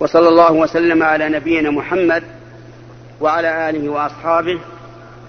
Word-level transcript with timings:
وصلى 0.00 0.28
الله 0.28 0.52
وسلم 0.52 1.02
على 1.02 1.28
نبينا 1.28 1.70
محمد 1.70 2.22
وعلى 3.20 3.70
آله 3.70 3.88
وأصحابه 3.88 4.58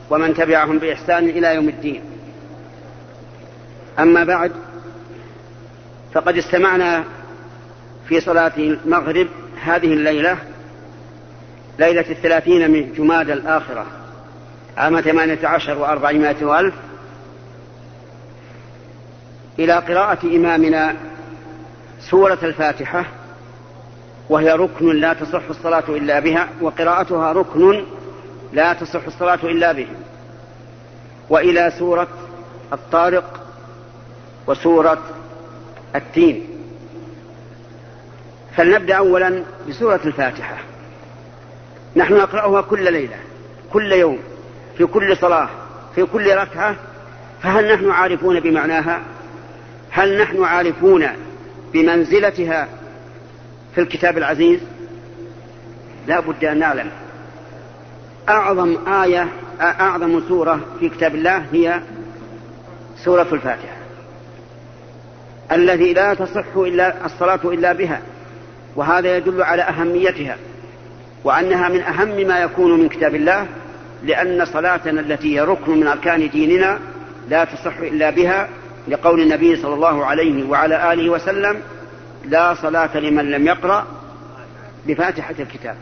ومن 0.10 0.34
تبعهم 0.34 0.80
بإحسان 0.80 1.30
إلى 1.30 1.56
يوم 1.56 1.70
الدين. 1.70 2.04
أما 4.00 4.24
بعد 4.24 4.52
فقد 6.14 6.38
استمعنا 6.38 7.04
في 8.08 8.22
صلاة 8.22 8.52
المغرب 8.58 9.28
هذه 9.64 9.94
الليلة 9.94 10.38
ليلة 11.80 12.06
الثلاثين 12.10 12.72
من 12.72 12.94
جماد 12.94 13.30
الآخرة 13.30 13.86
عام 14.78 15.02
ثمانية 15.02 15.48
عشر 15.48 15.78
وأربعمائة 15.78 16.46
وألف 16.46 16.76
إلى 19.60 19.74
قراءة 19.74 20.26
إمامنا 20.36 20.96
سورة 22.10 22.40
الفاتحة 22.44 23.06
وهي 24.30 24.52
ركن 24.52 24.96
لا 24.96 25.14
تصح 25.14 25.42
الصلاة 25.50 25.84
إلا 25.90 26.20
بها 26.20 26.50
وقراءتها 26.62 27.32
ركن 27.32 27.84
لا 28.54 28.74
تصح 28.74 29.06
الصلاة 29.08 29.40
إلا 29.44 29.72
به. 29.72 29.88
وإلى 31.30 31.74
سورة 31.80 32.08
الطارق 32.74 33.44
وسورة 34.48 35.02
التين. 35.96 36.48
فلنبدأ 38.56 38.96
أولا 38.96 39.44
بسورة 39.70 40.00
الفاتحة. 40.06 40.58
نحن 41.96 42.14
نقرأها 42.14 42.62
كل 42.62 42.94
ليلة 42.94 43.18
كل 43.74 43.92
يوم 43.92 44.20
في 44.78 44.86
كل 44.86 45.18
صلاة 45.18 45.50
في 45.96 46.06
كل 46.06 46.36
ركعة. 46.36 46.76
فهل 47.42 47.74
نحن 47.74 47.92
عارفون 47.92 48.40
بمعناها؟ 48.40 49.02
هل 49.92 50.22
نحن 50.22 50.44
عارفون 50.44 51.08
بمنزلتها 51.74 52.68
في 53.76 53.82
الكتاب 53.82 54.18
العزيز 54.18 54.60
لا 56.08 56.20
بد 56.20 56.46
أن 56.46 56.60
نعلم. 56.60 56.90
أعظم 58.30 58.88
آية 58.88 59.28
أعظم 59.62 60.22
سورة 60.28 60.60
في 60.80 60.90
كتاب 60.90 61.16
الله 61.16 61.46
هي 61.54 61.82
سورة 63.04 63.28
الفاتحة. 63.32 63.80
الذي 65.52 65.94
لا 65.94 66.14
تصح 66.14 66.56
إلا 66.56 67.06
الصلاة 67.06 67.40
إلا 67.44 67.74
بها 67.74 68.02
وهذا 68.76 69.18
يدل 69.18 69.44
على 69.44 69.62
أهميتها 69.62 70.38
وأنها 71.24 71.70
من 71.70 71.82
أهم 71.82 72.28
ما 72.28 72.40
يكون 72.40 72.80
من 72.80 72.90
كتاب 72.90 73.16
الله 73.16 73.48
لأن 74.04 74.46
صلاتنا 74.46 75.02
التي 75.02 75.36
هي 75.36 75.42
ركن 75.42 75.80
من 75.80 75.88
أركان 75.88 76.30
ديننا 76.30 76.80
لا 77.30 77.46
تصح 77.46 77.78
إلا 77.78 78.10
بها 78.10 78.48
لقول 78.88 79.22
النبي 79.22 79.56
صلى 79.56 79.74
الله 79.74 80.06
عليه 80.06 80.50
وعلى 80.50 80.94
آله 80.94 81.10
وسلم 81.10 81.62
لا 82.30 82.54
صلاة 82.54 82.98
لمن 82.98 83.32
لم 83.32 83.48
يقرأ 83.48 83.88
بفاتحة 84.88 85.36
الكتاب. 85.40 85.76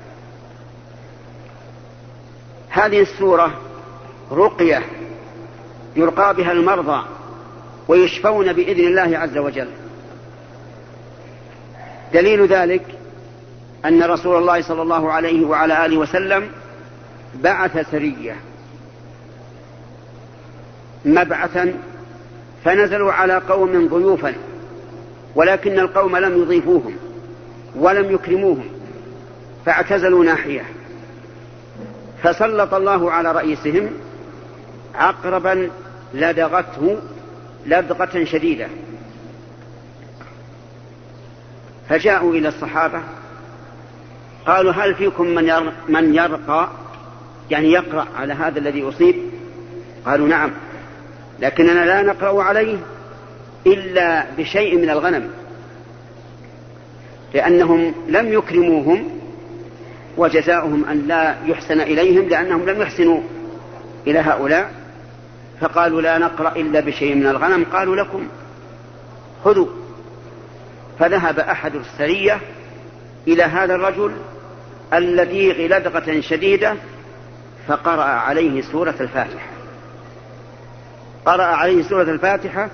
هذه 2.70 3.02
السورة 3.02 3.62
رقية 4.32 4.84
يرقى 5.96 6.36
بها 6.36 6.52
المرضى 6.52 7.06
ويشفون 7.88 8.54
بإذن 8.54 8.88
الله 8.88 9.18
عز 9.18 9.38
وجل. 9.38 9.70
دليل 12.14 12.48
ذلك 12.48 12.86
أن 13.86 14.04
رسول 14.04 14.38
الله 14.38 14.62
صلى 14.62 14.82
الله 14.82 15.12
عليه 15.12 15.46
وعلى 15.46 15.86
آله 15.86 15.98
وسلم 15.98 16.50
بعث 17.36 17.92
سرية 17.92 18.36
مبعثا 21.06 21.74
فنزلوا 22.66 23.14
على 23.14 23.38
قوم 23.38 23.88
ضيوفا. 23.88 24.34
ولكن 25.36 25.80
القوم 25.80 26.18
لم 26.18 26.42
يضيفوهم 26.42 26.96
ولم 27.76 28.12
يكرموهم 28.12 28.66
فاعتزلوا 29.66 30.26
ناحية. 30.26 30.66
فسلط 32.24 32.74
الله 32.74 33.12
على 33.12 33.32
رئيسهم 33.32 33.90
عقربا 34.96 35.70
لدغته 36.14 36.98
لدغة 37.66 38.24
شديدة. 38.24 38.68
فجاءوا 41.90 42.34
إلى 42.34 42.48
الصحابة 42.48 43.02
قالوا 44.48 44.72
هل 44.72 44.96
فيكم 44.96 45.28
من 45.28 45.72
من 45.90 46.16
يرقى؟ 46.16 46.70
يعني 47.52 47.72
يقرأ 47.72 48.08
على 48.18 48.34
هذا 48.34 48.60
الذي 48.60 48.90
أصيب؟ 48.90 49.16
قالوا 50.06 50.28
نعم 50.28 50.52
لكننا 51.40 51.86
لا 51.86 52.02
نقرأ 52.02 52.44
عليه. 52.44 52.78
إلا 53.74 54.26
بشيء 54.38 54.78
من 54.78 54.90
الغنم 54.90 55.30
لأنهم 57.34 57.94
لم 58.08 58.34
يكرموهم 58.34 59.10
وجزاؤهم 60.18 60.86
أن 60.86 61.08
لا 61.08 61.36
يحسن 61.46 61.82
إليهم 61.82 62.30
لأنهم 62.30 62.70
لم 62.70 62.82
يحسنوا 62.82 63.22
إلى 64.08 64.20
هؤلاء 64.20 64.72
فقالوا 65.62 66.02
لا 66.02 66.18
نقرأ 66.18 66.56
إلا 66.56 66.80
بشيء 66.80 67.16
من 67.16 67.28
الغنم 67.28 67.66
قالوا 67.74 67.96
لكم 67.96 68.28
خذوا. 69.44 69.68
فذهب 71.00 71.40
أحد 71.40 71.76
السرية 71.76 72.40
إلى 73.28 73.44
هذا 73.44 73.76
الرجل 73.76 74.12
الذي 74.94 75.68
لدغة 75.68 76.22
شديدة 76.22 76.76
فقرأ 77.68 78.04
عليه 78.04 78.62
سورة 78.62 78.96
الفاتحة. 79.00 79.48
قرأ 81.26 81.44
عليه 81.44 81.84
سورة 81.84 82.04
الفاتحة 82.04 82.70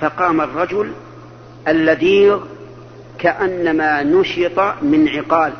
فقام 0.00 0.40
الرجل 0.40 0.92
اللذيغ 1.68 2.40
كأنما 3.18 4.02
نشط 4.02 4.58
من 4.82 5.08
عقال. 5.08 5.52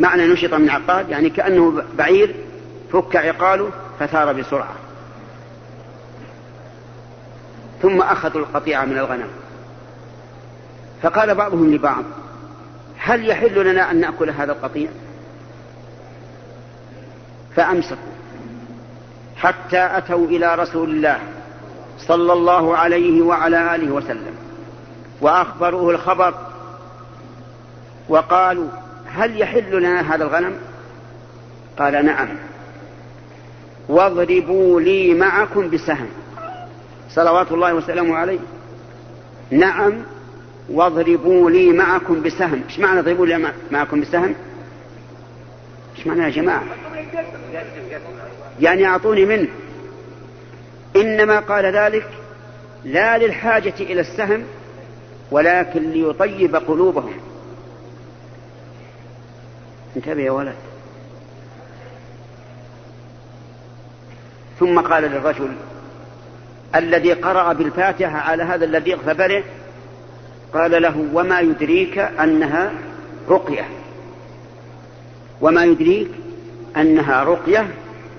معنى 0.00 0.26
نشط 0.26 0.54
من 0.54 0.70
عقال 0.70 1.10
يعني 1.10 1.30
كأنه 1.30 1.82
بعير 1.98 2.34
فك 2.92 3.16
عقاله 3.16 3.70
فثار 3.98 4.32
بسرعة. 4.32 4.74
ثم 7.82 8.02
أخذوا 8.02 8.40
القطيعة 8.40 8.84
من 8.84 8.98
الغنم. 8.98 9.28
فقال 11.02 11.34
بعضهم 11.34 11.74
لبعض 11.74 12.04
هل 12.98 13.28
يحل 13.28 13.70
لنا 13.70 13.90
أن 13.90 14.00
نأكل 14.00 14.30
هذا 14.30 14.52
القطيع؟ 14.52 14.88
فأمسكوا 17.56 18.14
حتى 19.36 19.88
أتوا 19.96 20.26
إلى 20.26 20.54
رسول 20.54 20.90
الله. 20.90 21.33
صلى 21.98 22.32
الله 22.32 22.76
عليه 22.76 23.22
وعلى 23.22 23.74
آله 23.74 23.92
وسلم. 23.92 24.34
وأخبروه 25.20 25.90
الخبر 25.90 26.34
وقالوا 28.08 28.68
هل 29.06 29.40
يحل 29.40 29.78
لنا 29.78 30.14
هذا 30.14 30.24
الغنم؟ 30.24 30.56
قال 31.78 32.06
نعم. 32.06 32.28
واضربوا 33.88 34.80
لي 34.80 35.14
معكم 35.14 35.70
بسهم. 35.70 36.06
صلوات 37.10 37.52
الله 37.52 37.74
وسلامه 37.74 38.16
عليه. 38.16 38.38
نعم 39.50 39.92
واضربوا 40.70 41.50
لي 41.50 41.72
معكم 41.72 42.22
بسهم. 42.22 42.62
إيش 42.68 42.78
معنى 42.78 43.00
اضربوا 43.00 43.26
لي 43.26 43.52
معكم 43.70 44.00
بسهم؟ 44.00 44.34
إيش 45.96 46.06
معنى 46.06 46.22
يا 46.22 46.28
جماعة؟ 46.28 46.62
يعني 48.60 48.86
أعطوني 48.86 49.24
منه. 49.24 49.48
إنما 50.96 51.40
قال 51.40 51.76
ذلك 51.76 52.06
لا 52.84 53.18
للحاجة 53.18 53.74
إلى 53.80 54.00
السهم 54.00 54.44
ولكن 55.30 55.90
ليطيب 55.90 56.56
قلوبهم. 56.56 57.14
انتبه 59.96 60.22
يا 60.22 60.30
ولد. 60.30 60.54
ثم 64.60 64.80
قال 64.80 65.02
للرجل 65.02 65.52
الذي 66.74 67.12
قرأ 67.12 67.52
بالفاتحة 67.52 68.18
على 68.18 68.42
هذا 68.42 68.64
الذي 68.64 68.96
فبرئ 68.96 69.42
قال 70.54 70.82
له 70.82 71.08
وما 71.12 71.40
يدريك 71.40 71.98
أنها 71.98 72.72
رقية. 73.28 73.68
وما 75.40 75.64
يدريك 75.64 76.10
أنها 76.76 77.24
رقية؟ 77.24 77.66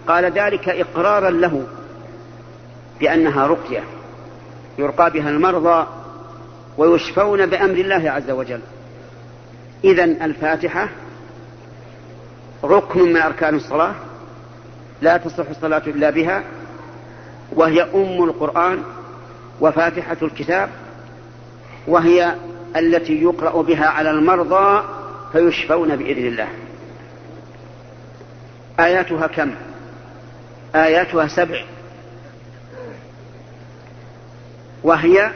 قال 0.07 0.25
ذلك 0.25 0.69
إقرارا 0.69 1.29
له. 1.29 1.67
بأنها 2.99 3.47
رقية 3.47 3.83
يرقى 4.77 5.11
بها 5.11 5.29
المرضى 5.29 5.87
ويشفون 6.77 7.45
بأمر 7.45 7.73
الله 7.73 8.11
عز 8.11 8.31
وجل. 8.31 8.59
إذا 9.83 10.03
الفاتحة 10.03 10.89
ركن 12.63 13.13
من 13.13 13.17
أركان 13.17 13.55
الصلاة 13.55 13.93
لا 15.01 15.17
تصح 15.17 15.49
الصلاة 15.49 15.81
إلا 15.87 16.09
بها 16.09 16.43
وهي 17.51 17.81
أم 17.81 18.23
القرآن 18.23 18.83
وفاتحة 19.61 20.17
الكتاب 20.21 20.69
وهي 21.87 22.35
التي 22.75 23.23
يقرأ 23.23 23.61
بها 23.61 23.85
على 23.85 24.11
المرضى 24.11 24.83
فيشفون 25.31 25.95
بإذن 25.95 26.27
الله. 26.27 26.47
آياتها 28.79 29.27
كم؟ 29.27 29.51
آياتها 30.75 31.27
سبع. 31.27 31.74
وهي 34.85 35.31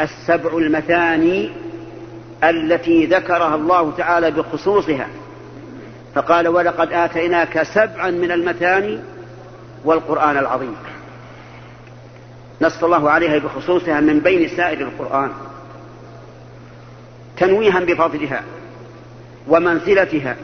السبع 0.00 0.58
المثاني 0.58 1.50
التي 2.44 3.06
ذكرها 3.06 3.54
الله 3.54 3.92
تعالى 3.96 4.30
بخصوصها. 4.30 5.08
فقال 6.14 6.48
ولقد 6.48 6.92
آتيناك 6.92 7.62
سبعا 7.62 8.10
من 8.10 8.32
المثاني 8.32 9.00
والقرآن 9.84 10.36
العظيم. 10.38 10.76
نص 12.60 12.84
الله 12.84 13.10
عليها 13.10 13.38
بخصوصها 13.38 14.00
من 14.00 14.20
بين 14.20 14.48
سائر 14.48 14.80
القرآن 14.80 15.30
تنويها 17.36 17.80
بفضلها 17.80 18.42
ومنزلتها 19.48 20.36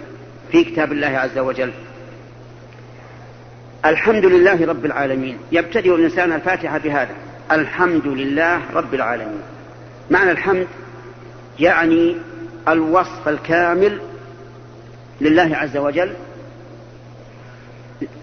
في 0.53 0.65
كتاب 0.65 0.93
الله 0.93 1.09
عز 1.09 1.39
وجل. 1.39 1.73
الحمد 3.85 4.25
لله 4.25 4.67
رب 4.67 4.85
العالمين. 4.85 5.39
يبتدئ 5.53 5.95
الإنسان 5.95 6.33
الفاتحة 6.33 6.79
بهذا. 6.79 7.15
الحمد 7.53 8.07
لله 8.07 8.61
رب 8.75 8.95
العالمين. 8.95 9.43
معنى 10.11 10.31
الحمد 10.31 10.67
يعني 11.59 12.17
الوصف 12.69 13.29
الكامل 13.29 14.01
لله 15.21 15.57
عز 15.57 15.77
وجل 15.77 16.13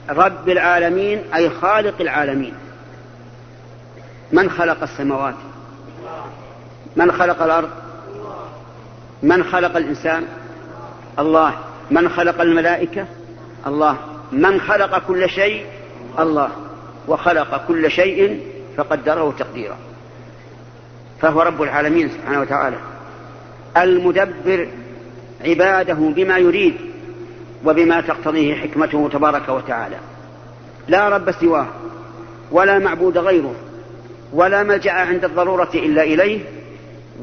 رب 0.09 0.49
العالمين 0.49 1.21
أي 1.35 1.49
خالق 1.49 2.01
العالمين. 2.01 2.53
من 4.31 4.49
خلق 4.49 4.83
السماوات؟ 4.83 5.35
من 6.95 7.11
خلق 7.11 7.43
الأرض؟ 7.43 7.69
من 9.23 9.43
خلق 9.43 9.77
الإنسان؟ 9.77 10.23
الله. 11.19 11.53
من 11.91 12.09
خلق 12.09 12.41
الملائكة؟ 12.41 13.05
الله. 13.67 13.97
من 14.31 14.61
خلق 14.61 15.07
كل 15.07 15.29
شيء؟ 15.29 15.65
الله. 16.19 16.49
وخلق 17.07 17.67
كل 17.67 17.91
شيء 17.91 18.48
فقدره 18.79 19.33
تقديرا 19.39 19.77
فهو 21.21 21.41
رب 21.41 21.61
العالمين 21.61 22.09
سبحانه 22.09 22.41
وتعالى. 22.41 22.77
المدبر 23.77 24.67
عباده 25.45 25.93
بما 25.93 26.37
يريد 26.37 26.75
وبما 27.65 28.01
تقتضيه 28.01 28.55
حكمته 28.55 29.09
تبارك 29.13 29.49
وتعالى. 29.49 29.97
لا 30.87 31.09
رب 31.09 31.31
سواه 31.31 31.67
ولا 32.51 32.79
معبود 32.79 33.17
غيره 33.17 33.55
ولا 34.33 34.63
ملجأ 34.63 34.91
عند 34.91 35.25
الضرورة 35.25 35.69
إلا 35.73 36.03
إليه 36.03 36.39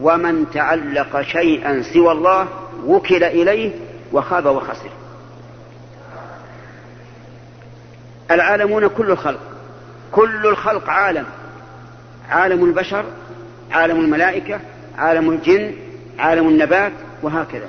ومن 0.00 0.50
تعلق 0.54 1.20
شيئا 1.20 1.82
سوى 1.82 2.12
الله 2.12 2.46
وكل 2.86 3.24
إليه 3.24 3.70
وخاب 4.12 4.46
وخسر. 4.46 4.90
العالمون 8.30 8.86
كل 8.86 9.10
الخلق 9.10 9.40
كل 10.12 10.46
الخلق 10.46 10.90
عالم. 10.90 11.26
عالم 12.30 12.64
البشر 12.64 13.04
عالم 13.70 14.00
الملائكة 14.00 14.60
عالم 14.98 15.30
الجن 15.30 15.74
عالم 16.18 16.48
النبات 16.48 16.92
وهكذا. 17.22 17.68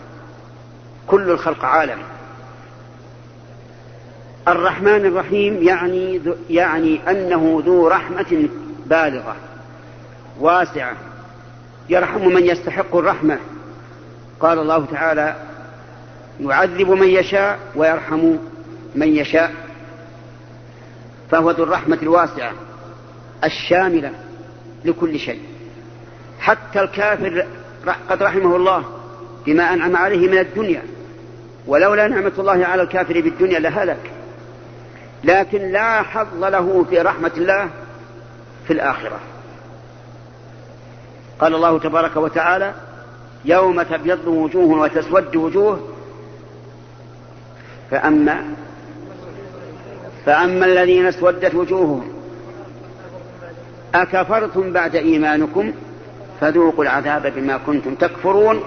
كل 1.08 1.32
الخلق 1.32 1.66
عالم. 1.66 2.00
الرحمن 4.48 5.06
الرحيم 5.06 5.64
يعني 5.64 6.22
يعني 6.50 7.12
أنه 7.12 7.64
ذو 7.66 7.88
رحمة 7.88 8.50
بالغة 8.86 9.36
واسعة. 10.40 10.96
يرحم 11.90 12.28
من 12.28 12.44
يستحق 12.44 12.96
الرحمة. 12.96 13.38
قال 14.40 14.60
الله 14.60 14.86
تعالى 14.86 15.36
يعذب 16.40 16.90
من 16.90 17.08
يشاء 17.08 17.60
ويرحم 17.76 18.36
من 18.96 19.08
يشاء. 19.08 19.54
فهو 21.32 21.52
ذو 21.52 21.64
الرحمة 21.64 21.98
الواسعة 22.02 22.54
الشاملة. 23.44 24.27
لكل 24.86 25.20
شيء. 25.20 25.42
حتى 26.40 26.80
الكافر 26.80 27.46
قد 28.10 28.24
رحمه 28.24 28.56
الله 28.56 28.84
بما 29.46 29.74
أنعم 29.74 29.96
عليه 29.96 30.28
من 30.28 30.38
الدنيا. 30.38 30.84
ولولا 31.68 32.08
نعمة 32.08 32.32
الله 32.40 32.66
على 32.66 32.82
الكافر 32.82 33.22
بالدنيا 33.22 33.60
لهلك. 33.60 34.12
لكن 35.24 35.72
لا 35.72 36.02
حظ 36.02 36.44
له 36.44 36.86
في 36.90 37.00
رحمة 37.00 37.32
الله 37.38 37.70
في 38.68 38.74
الآخرة. 38.74 39.20
قال 41.40 41.56
الله 41.56 41.80
تبارك 41.80 42.18
وتعالى 42.18 42.74
يوم 43.46 43.82
تبيض 43.82 44.28
وجوه 44.28 44.80
وتسود 44.80 45.36
وجوه. 45.36 45.90
فأما 47.92 48.54
فأما 50.26 50.66
الذين 50.66 51.06
اسودت 51.06 51.56
وجوههم 51.56 52.17
أكفرتم 53.96 54.74
بعد 54.74 54.96
إيمانكم 54.96 55.74
فذوقوا 56.42 56.84
العذاب 56.84 57.34
بما 57.36 57.58
كنتم 57.58 57.96
تكفرون 57.96 58.64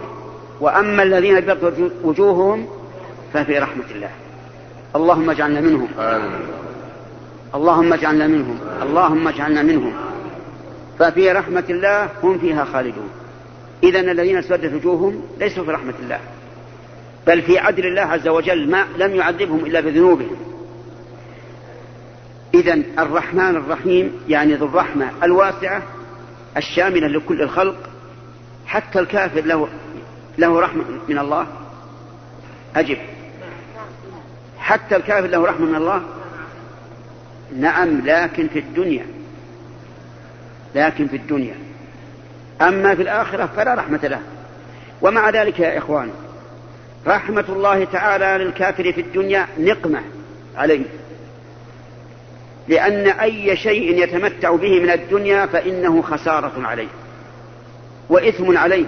وأما 0.61 1.03
الذين 1.03 1.37
ابيضت 1.37 1.93
وجوههم 2.05 2.67
ففي 3.33 3.59
رحمة 3.59 3.85
الله. 3.95 4.11
اللهم 4.97 5.31
اجعلنا 5.31 5.61
منهم. 5.61 5.89
اللهم 7.55 7.93
اجعلنا 7.93 8.27
منهم. 8.27 8.59
اللهم 8.83 9.29
اجعلنا 9.29 9.63
منهم. 9.63 9.93
ففي 10.99 11.33
رحمة 11.33 11.65
الله 11.71 12.09
هم 12.23 12.39
فيها 12.39 12.65
خالدون. 12.65 13.09
إذا 13.83 14.01
الذين 14.01 14.39
اسودت 14.39 14.75
وجوههم 14.75 15.23
ليسوا 15.39 15.65
في 15.65 15.71
رحمة 15.71 15.95
الله. 16.03 16.19
بل 17.27 17.43
في 17.43 17.59
عدل 17.59 17.87
الله 17.87 18.03
عز 18.03 18.29
وجل 18.29 18.71
ما 18.71 18.85
لم 18.99 19.15
يعذبهم 19.15 19.67
إلا 19.67 19.81
بذنوبهم. 19.81 20.37
إذا 22.55 22.75
الرحمن 22.99 23.57
الرحيم 23.57 24.21
يعني 24.29 24.55
ذو 24.55 24.67
الرحمة 24.67 25.11
الواسعة 25.23 25.83
الشاملة 26.57 27.07
لكل 27.07 27.43
الخلق 27.43 27.77
حتى 28.67 28.99
الكافر 28.99 29.41
له 29.41 29.69
له 30.39 30.61
رحمة 30.61 30.85
من 31.09 31.19
الله. 31.19 31.47
أجب. 32.77 32.99
حتى 34.59 34.97
الكافر 34.97 35.27
له 35.27 35.45
رحمة 35.45 35.67
من 35.67 35.75
الله؟ 35.75 36.03
نعم 37.57 38.01
لكن 38.05 38.49
في 38.49 38.59
الدنيا. 38.59 39.07
لكن 40.75 41.07
في 41.09 41.17
الدنيا. 41.17 41.55
أما 42.63 42.95
في 42.95 43.03
الآخرة 43.03 43.47
فلا 43.47 43.75
رحمة 43.75 44.01
له. 44.03 44.21
ومع 45.03 45.31
ذلك 45.31 45.61
يا 45.61 45.79
إخوان 45.79 46.11
رحمة 47.07 47.45
الله 47.49 47.85
تعالى 47.85 48.45
للكافر 48.45 48.93
في 48.93 49.01
الدنيا 49.01 49.47
نقمة 49.59 50.01
عليه. 50.57 50.85
لأن 52.69 53.07
أي 53.07 53.57
شيء 53.57 54.03
يتمتع 54.03 54.57
به 54.57 54.81
من 54.81 54.91
الدنيا 54.91 55.47
فإنه 55.47 56.03
خسارة 56.03 56.53
عليه 56.57 56.89
وإثم 58.09 58.59
عليه. 58.59 58.87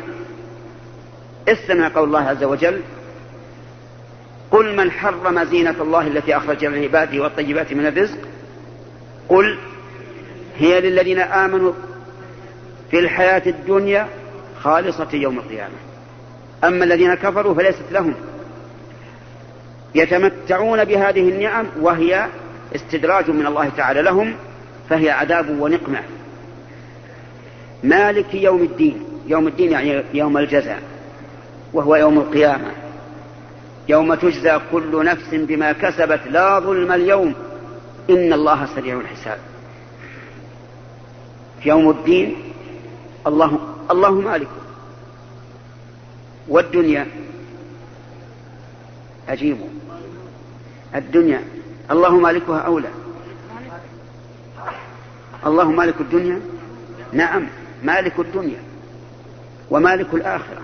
استمع 1.49 1.89
قول 1.89 2.05
الله 2.05 2.21
عز 2.21 2.45
وجل 2.45 2.81
قل 4.51 4.77
من 4.77 4.91
حرم 4.91 5.45
زينة 5.45 5.75
الله 5.81 6.07
التي 6.07 6.37
أخرج 6.37 6.65
لعباده 6.65 7.23
والطيبات 7.23 7.73
من 7.73 7.87
الرزق؟ 7.87 8.19
قل 9.29 9.59
هي 10.59 10.81
للذين 10.81 11.19
آمنوا 11.19 11.73
في 12.91 12.99
الحياة 12.99 13.43
الدنيا 13.47 14.09
خالصة 14.61 15.09
يوم 15.13 15.39
القيامة. 15.39 15.75
أما 16.65 16.85
الذين 16.85 17.15
كفروا 17.15 17.55
فليست 17.55 17.93
لهم. 17.93 18.15
يتمتعون 19.95 20.85
بهذه 20.85 21.29
النعم 21.29 21.67
وهي 21.81 22.27
استدراج 22.75 23.31
من 23.31 23.47
الله 23.47 23.69
تعالى 23.69 24.03
لهم 24.03 24.35
فهي 24.89 25.11
عذاب 25.11 25.61
ونقمة 25.61 26.03
مالك 27.85 28.35
يوم 28.35 28.63
الدين 28.63 29.05
يوم 29.27 29.49
الدين 29.49 29.73
يعني 29.73 30.05
يوم 30.15 30.39
الجزاء 30.39 30.83
وهو 31.73 31.97
يوم 31.97 32.19
القيامة. 32.19 32.71
يوم 33.89 34.15
تجزى 34.15 34.61
كل 34.73 35.05
نفس 35.05 35.29
بما 35.33 35.73
كسبت 35.73 36.21
لا 36.31 36.59
ظلم 36.59 36.93
اليوم. 36.93 37.35
إن 38.11 38.33
الله 38.33 38.67
سريع 38.67 39.01
الحساب. 39.01 39.39
في 41.63 41.69
يوم 41.69 41.91
الدين 41.91 42.37
الله 43.27 43.59
الله 43.91 44.11
مالك. 44.11 44.49
والدنيا 46.49 47.07
عجيب 49.29 49.57
الدنيا 50.95 51.43
الله 51.93 52.17
مالكها 52.17 52.59
أولى. 52.59 52.89
الله 55.47 55.71
مالك 55.71 56.01
الدنيا؟ 56.01 56.41
نعم 57.13 57.47
مالك 57.83 58.19
الدنيا 58.19 58.63
ومالك 59.71 60.15
الآخرة. 60.15 60.63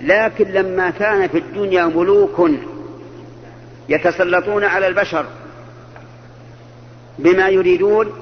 لكن 0.00 0.44
لما 0.44 0.90
كان 0.90 1.28
في 1.28 1.38
الدنيا 1.38 1.86
ملوك 1.86 2.50
يتسلطون 3.88 4.64
على 4.64 4.86
البشر 4.86 5.26
بما 7.18 7.48
يريدون 7.48 8.12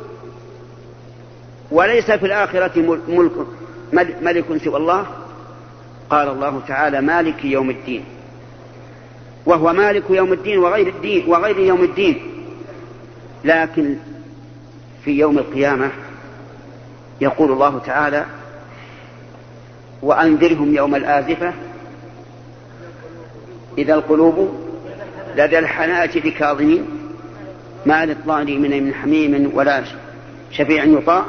وليس 1.70 2.10
في 2.10 2.26
الآخرة 2.26 2.98
ملك 3.08 3.46
ملك 4.22 4.64
سوى 4.64 4.76
الله 4.76 5.06
قال 6.10 6.28
الله 6.28 6.62
تعالى 6.68 7.00
مالك 7.00 7.44
يوم 7.44 7.70
الدين. 7.70 8.04
وهو 9.48 9.72
مالك 9.72 10.04
يوم 10.10 10.32
الدين 10.32 10.58
وغير 10.58 10.86
الدين 10.86 11.24
وغير 11.28 11.58
يوم 11.58 11.82
الدين. 11.82 12.20
لكن 13.44 13.96
في 15.04 15.10
يوم 15.10 15.38
القيامة 15.38 15.90
يقول 17.20 17.52
الله 17.52 17.78
تعالى 17.78 18.26
وأنذرهم 20.02 20.74
يوم 20.74 20.94
الآزفة 20.94 21.52
إذا 23.78 23.94
القلوب 23.94 24.58
لدى 25.36 25.58
الحناجر 25.58 26.20
كاظمين 26.20 26.84
ما 27.86 28.06
للطالب 28.06 28.60
من 28.60 28.94
حميم 28.94 29.50
ولا 29.54 29.84
شفيع 30.50 30.84
يطاع. 30.84 31.24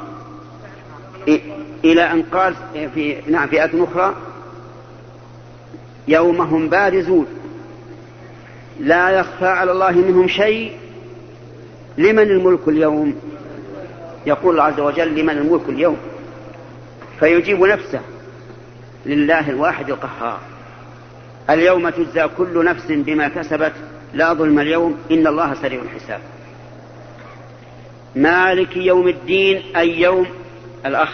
إلى 1.85 2.11
أن 2.11 2.21
قال 2.21 2.55
في 2.73 3.15
نعم 3.27 3.47
في 3.47 3.63
آية 3.63 3.83
أخرى 3.83 4.15
يوم 6.07 6.41
هم 6.41 6.69
بارزون. 6.69 7.38
لا 8.79 9.09
يخفى 9.09 9.45
على 9.45 9.71
الله 9.71 9.91
منهم 9.91 10.27
شيء. 10.27 10.77
لمن 11.97 12.23
الملك 12.23 12.67
اليوم؟ 12.67 13.15
يقول 14.25 14.51
الله 14.51 14.63
عز 14.63 14.79
وجل 14.79 15.19
لمن 15.19 15.37
الملك 15.37 15.69
اليوم. 15.69 15.97
فيجيب 17.19 17.63
نفسه 17.63 18.01
لله 19.05 19.49
الواحد 19.49 19.89
القهار. 19.89 20.39
اليوم 21.49 21.89
تجزى 21.89 22.27
كل 22.37 22.65
نفس 22.65 22.85
بما 22.89 23.27
كسبت. 23.27 23.73
لا 24.13 24.33
ظلم 24.33 24.59
اليوم 24.59 24.97
إن 25.11 25.27
الله 25.27 25.53
سريع 25.53 25.81
الحساب. 25.81 26.21
مالك 28.15 28.77
يوم 28.77 29.07
الدين 29.07 29.75
أي 29.75 30.01
يوم؟ 30.01 30.27
الأخ. 30.85 31.09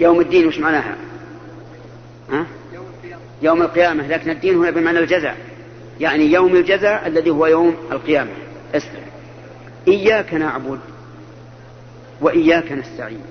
يوم 0.00 0.20
الدين 0.20 0.46
وش 0.46 0.58
معناها؟ 0.58 0.96
يوم 3.42 3.62
القيامة 3.62 4.06
لكن 4.06 4.30
الدين 4.30 4.56
هنا 4.56 4.70
بمعنى 4.70 4.98
الجزاء. 4.98 5.36
يعني 6.00 6.32
يوم 6.32 6.56
الجزاء 6.56 7.06
الذي 7.06 7.30
هو 7.30 7.46
يوم 7.46 7.76
القيامة. 7.92 8.30
اسمع. 8.74 9.00
إياك 9.88 10.34
نعبد 10.34 10.78
وإياك 12.20 12.72
نستعين. 12.72 13.24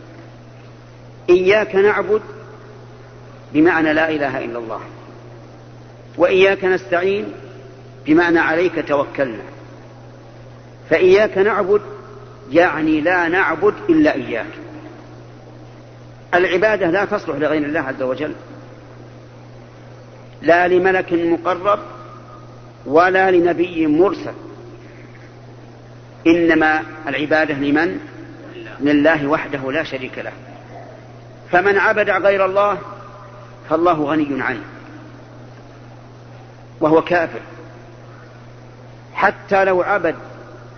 إياك 1.30 1.76
نعبد 1.76 2.22
بمعنى 3.54 3.94
لا 3.94 4.10
إله 4.10 4.46
إلا 4.46 4.60
الله. 4.60 4.80
وإياك 6.18 6.66
نستعين 6.66 7.34
بمعنى 8.06 8.40
عليك 8.40 8.88
توكلنا. 8.88 9.44
فإياك 10.90 11.38
نعبد 11.38 11.82
يعني 12.52 13.02
لا 13.02 13.28
نعبد 13.28 13.74
إلا 13.90 14.16
إياك. 14.16 14.52
العبادة 16.34 16.88
لا 16.88 17.06
تصلح 17.06 17.36
لغير 17.36 17.64
الله 17.64 17.80
عز 17.80 18.02
وجل. 18.02 18.34
لا 20.42 20.68
لملك 20.68 21.14
مقرب 21.14 21.80
ولا 22.86 23.32
لنبي 23.32 23.88
مرسل. 23.88 24.34
إنما 26.28 26.84
العبادة 27.08 27.54
لمن؟ 27.54 28.00
لله 28.80 29.28
وحده 29.28 29.72
لا 29.72 29.84
شريك 29.84 30.18
له. 30.18 30.32
فمن 31.52 31.78
عبد 31.78 32.10
غير 32.10 32.46
الله 32.46 32.78
فالله 33.70 34.04
غني 34.04 34.44
عنه 34.44 34.64
وهو 36.80 37.02
كافر. 37.02 37.40
حتى 39.14 39.66
لو 39.66 39.82
عبد 39.82 40.16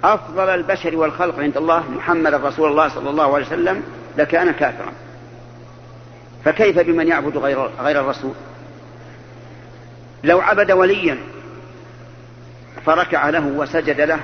أفضل 0.04 0.50
البشر 0.50 0.96
والخلق 0.96 1.40
عند 1.40 1.58
الله 1.58 1.92
محمد 1.92 2.34
رسول 2.34 2.72
الله 2.72 2.88
صلى 2.88 3.10
الله 3.10 3.36
عليه 3.36 3.46
وسلم 3.46 3.84
لكان 4.18 4.52
كافرا. 4.52 4.92
فكيف 6.46 6.80
بمن 6.80 7.08
يعبد 7.08 7.38
غير 7.38 7.70
غير 7.80 8.00
الرسول؟ 8.00 8.34
لو 10.24 10.40
عبد 10.40 10.72
وليا 10.72 11.18
فركع 12.86 13.30
له 13.30 13.48
وسجد 13.48 14.02
له 14.02 14.20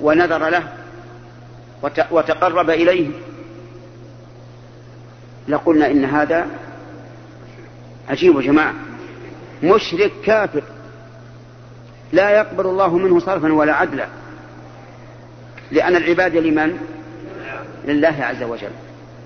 ونذر 0.00 0.48
له 0.48 0.72
وتقرب 2.10 2.70
إليه 2.70 3.08
لقلنا 5.48 5.90
إن 5.90 6.04
هذا 6.04 6.46
عجيب 8.08 8.36
يا 8.36 8.40
جماعة. 8.40 8.74
مشرك 9.62 10.12
كافر 10.24 10.62
لا 12.12 12.30
يقبل 12.30 12.66
الله 12.66 12.98
منه 12.98 13.18
صرفا 13.18 13.52
ولا 13.52 13.74
عدلا. 13.74 14.06
لأن 15.70 15.96
العباده 15.96 16.40
لمن؟ 16.40 16.78
لله 17.84 18.16
عز 18.20 18.42
وجل. 18.42 18.70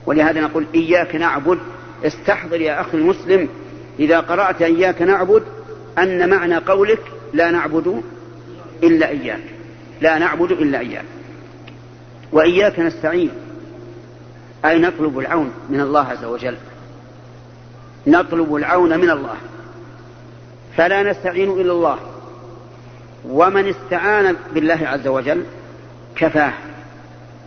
ولهذا 0.07 0.41
نقول 0.41 0.67
إياك 0.75 1.17
نعبد 1.17 1.59
استحضر 2.05 2.61
يا 2.61 2.81
أخي 2.81 2.97
المسلم 2.99 3.49
إذا 3.99 4.21
قرأت 4.21 4.63
إياك 4.63 5.03
نعبد 5.03 5.45
أن 5.99 6.31
معنى 6.31 6.57
قولك 6.57 7.01
لا 7.33 7.51
نعبد 7.51 8.03
إلا 8.83 9.09
إياك. 9.09 9.45
لا 10.01 10.19
نعبد 10.19 10.51
إلا 10.51 10.79
إياك. 10.79 11.05
وإياك 12.33 12.79
نستعين. 12.79 13.31
أي 14.65 14.79
نطلب 14.79 15.19
العون 15.19 15.51
من 15.71 15.81
الله 15.81 16.01
عز 16.01 16.25
وجل. 16.25 16.57
نطلب 18.07 18.55
العون 18.55 18.99
من 18.99 19.11
الله. 19.11 19.37
فلا 20.77 21.03
نستعين 21.03 21.51
إلا 21.51 21.73
الله. 21.73 21.99
ومن 23.29 23.69
استعان 23.69 24.37
بالله 24.55 24.81
عز 24.83 25.07
وجل 25.07 25.45
كفاه. 26.17 26.53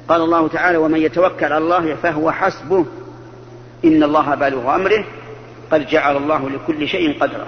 قال 0.10 0.22
الله 0.22 0.48
تعالى 0.48 0.78
ومن 0.78 0.98
يتوكل 1.02 1.46
على 1.46 1.58
الله 1.58 1.96
فهو 1.96 2.32
حسبه. 2.32 2.86
إن 3.86 4.04
الله 4.04 4.36
بالغ 4.36 4.76
أمره. 4.76 5.06
قد 5.72 5.88
جعل 5.88 6.18
الله 6.18 6.50
لكل 6.50 6.88
شيء 6.88 7.20
قدرا. 7.20 7.48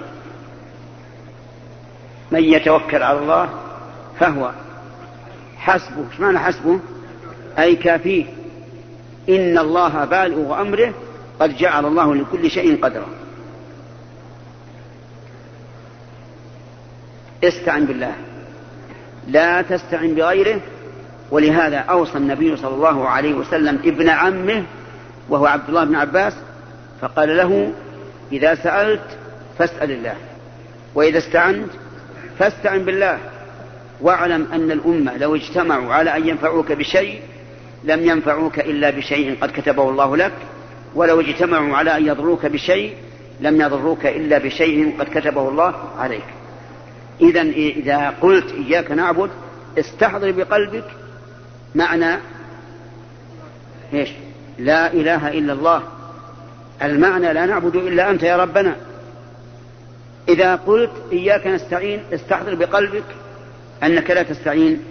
من 2.32 2.44
يتوكل 2.44 3.02
على 3.02 3.18
الله 3.18 3.48
فهو 4.20 4.52
حسبه. 5.56 6.04
إيش 6.12 6.20
معنى 6.20 6.38
حسبه؟ 6.38 6.80
أي 7.58 7.76
كافيه. 7.76 8.24
إن 9.28 9.58
الله 9.58 10.04
بالغ 10.04 10.60
أمره 10.60 10.94
قد 11.40 11.56
جعل 11.56 11.86
الله 11.86 12.14
لكل 12.14 12.50
شيء 12.50 12.84
قدرا. 12.84 13.06
استعن 17.44 17.84
بالله. 17.84 18.12
لا 19.28 19.62
تستعن 19.62 20.14
بغيره. 20.14 20.60
ولهذا 21.30 21.78
أوصى 21.78 22.18
النبي 22.18 22.56
صلى 22.56 22.74
الله 22.74 23.08
عليه 23.08 23.34
وسلم 23.34 23.78
ابن 23.84 24.08
عمه 24.08 24.64
وهو 25.28 25.46
عبد 25.46 25.68
الله 25.68 25.84
بن 25.84 25.94
عباس 25.94 26.34
فقال 27.00 27.36
له 27.36 27.72
إذا 28.32 28.54
سألت 28.54 29.18
فاسأل 29.58 29.90
الله. 29.90 30.14
وإذا 30.94 31.18
استعنت 31.18 31.70
فاستعن 32.38 32.84
بالله. 32.84 33.18
واعلم 34.00 34.48
أن 34.52 34.70
الأمة 34.70 35.16
لو 35.16 35.34
اجتمعوا 35.34 35.94
على 35.94 36.16
أن 36.16 36.28
ينفعوك 36.28 36.72
بشيء 36.72 37.20
لم 37.84 38.06
ينفعوك 38.06 38.58
إلا 38.58 38.90
بشيء 38.90 39.38
قد 39.40 39.50
كتبه 39.50 39.90
الله 39.90 40.16
لك. 40.16 40.32
ولو 40.94 41.20
اجتمعوا 41.20 41.76
على 41.76 41.96
أن 41.96 42.06
يضروك 42.06 42.46
بشيء 42.46 42.94
لم 43.40 43.60
يضروك 43.60 44.06
إلا 44.06 44.38
بشيء 44.38 44.96
قد 44.98 45.06
كتبه 45.18 45.48
الله 45.48 45.74
عليك. 45.98 46.24
إذا 47.20 47.42
إذا 47.42 48.14
قلت 48.20 48.52
إياك 48.52 48.90
نعبد 48.90 49.30
استحضر 49.78 50.30
بقلبك 50.30 50.84
معنى 51.74 52.18
إيش؟ 53.94 54.08
لا 54.58 54.92
إله 54.92 55.28
إلا 55.28 55.52
الله. 55.52 55.82
المعنى 56.82 57.32
لا 57.32 57.46
نعبد 57.46 57.76
إلا 57.76 58.10
أنت 58.10 58.22
يا 58.22 58.36
ربنا. 58.36 58.76
إذا 60.28 60.56
قلت 60.56 60.90
إياك 61.12 61.46
نستعين 61.46 62.02
استحضر 62.12 62.54
بقلبك 62.54 63.04
أنك 63.82 64.10
لا 64.10 64.22
تستعين 64.22 64.84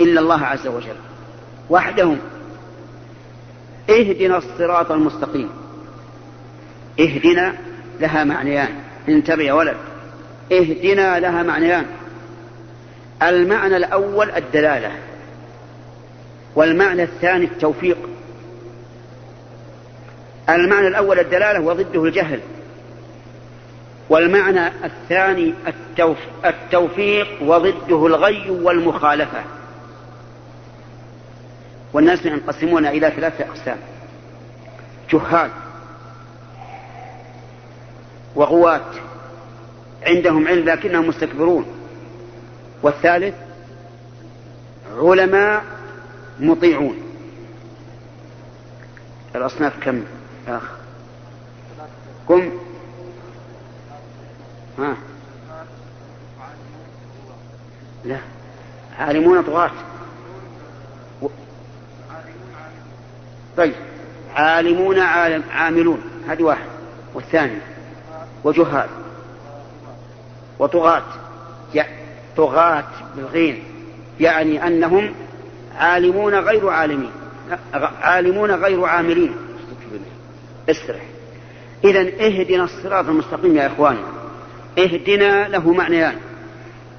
إلا 0.00 0.20
الله 0.20 0.44
عز 0.44 0.66
وجل. 0.66 0.96
وحدهم. 1.70 2.18
اهدنا 3.90 4.38
الصراط 4.38 4.92
المستقيم. 4.92 5.50
اهدنا 7.00 7.54
لها 8.00 8.24
معنيان. 8.24 8.68
انتبه 9.08 9.42
يا 9.42 9.52
ولد. 9.52 9.76
اهدنا 10.52 11.20
لها 11.20 11.42
معنيان. 11.42 11.86
المعنى 13.22 13.76
الأول 13.76 14.30
الدلالة. 14.30 14.92
والمعنى 16.54 17.02
الثاني 17.02 17.44
التوفيق. 17.44 17.98
المعنى 20.48 20.86
الأول 20.86 21.18
الدلالة 21.18 21.60
وضده 21.60 22.04
الجهل. 22.04 22.40
والمعنى 24.10 24.66
الثاني 24.84 25.54
التوف 25.66 26.18
التوفيق 26.44 27.42
وضده 27.42 28.06
الغي 28.06 28.50
والمخالفة. 28.50 29.44
والناس 31.92 32.26
ينقسمون 32.26 32.86
إلى 32.86 33.10
ثلاثة 33.10 33.44
أقسام. 33.44 33.78
جهال 35.12 35.50
وغواة 38.34 38.90
عندهم 40.06 40.48
علم 40.48 40.64
لكنهم 40.64 41.08
مستكبرون. 41.08 41.66
والثالث 42.82 43.34
علماء 44.96 45.64
مطيعون. 46.40 46.96
الأصناف 49.36 49.84
كم 49.84 50.02
أخ؟ 50.48 50.62
قم. 52.28 52.69
ها. 54.82 54.96
لا. 58.04 58.18
عالمون 58.98 59.42
طغاة. 59.42 59.70
طيب. 63.56 63.74
عالمون 64.34 64.98
عالم 64.98 65.42
عاملون. 65.50 66.02
هذه 66.28 66.42
واحد. 66.42 66.66
والثاني. 67.14 67.58
وجهال 68.44 68.88
وطغاة. 70.58 71.02
طغاة 72.36 72.84
بالغين. 73.16 73.64
يعني 74.20 74.66
أنهم 74.66 75.14
عالمون 75.76 76.34
غير 76.34 76.68
عالمين. 76.68 77.10
عالمون 78.02 78.50
غير 78.50 78.84
عاملين. 78.84 79.34
استرح 80.70 81.02
إذا 81.84 82.00
اهدنا 82.00 82.64
الصراط 82.64 83.04
المستقيم 83.04 83.56
يا 83.56 83.66
إخواني. 83.66 84.19
اهدنا 84.84 85.48
له 85.48 85.72
معنيان 85.72 86.16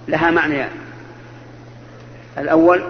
لها 0.07 0.31
معنيان. 0.31 0.69
الأول 2.37 2.83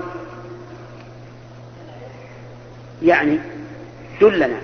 يعني 3.03 3.39
دلنا. 4.21 4.61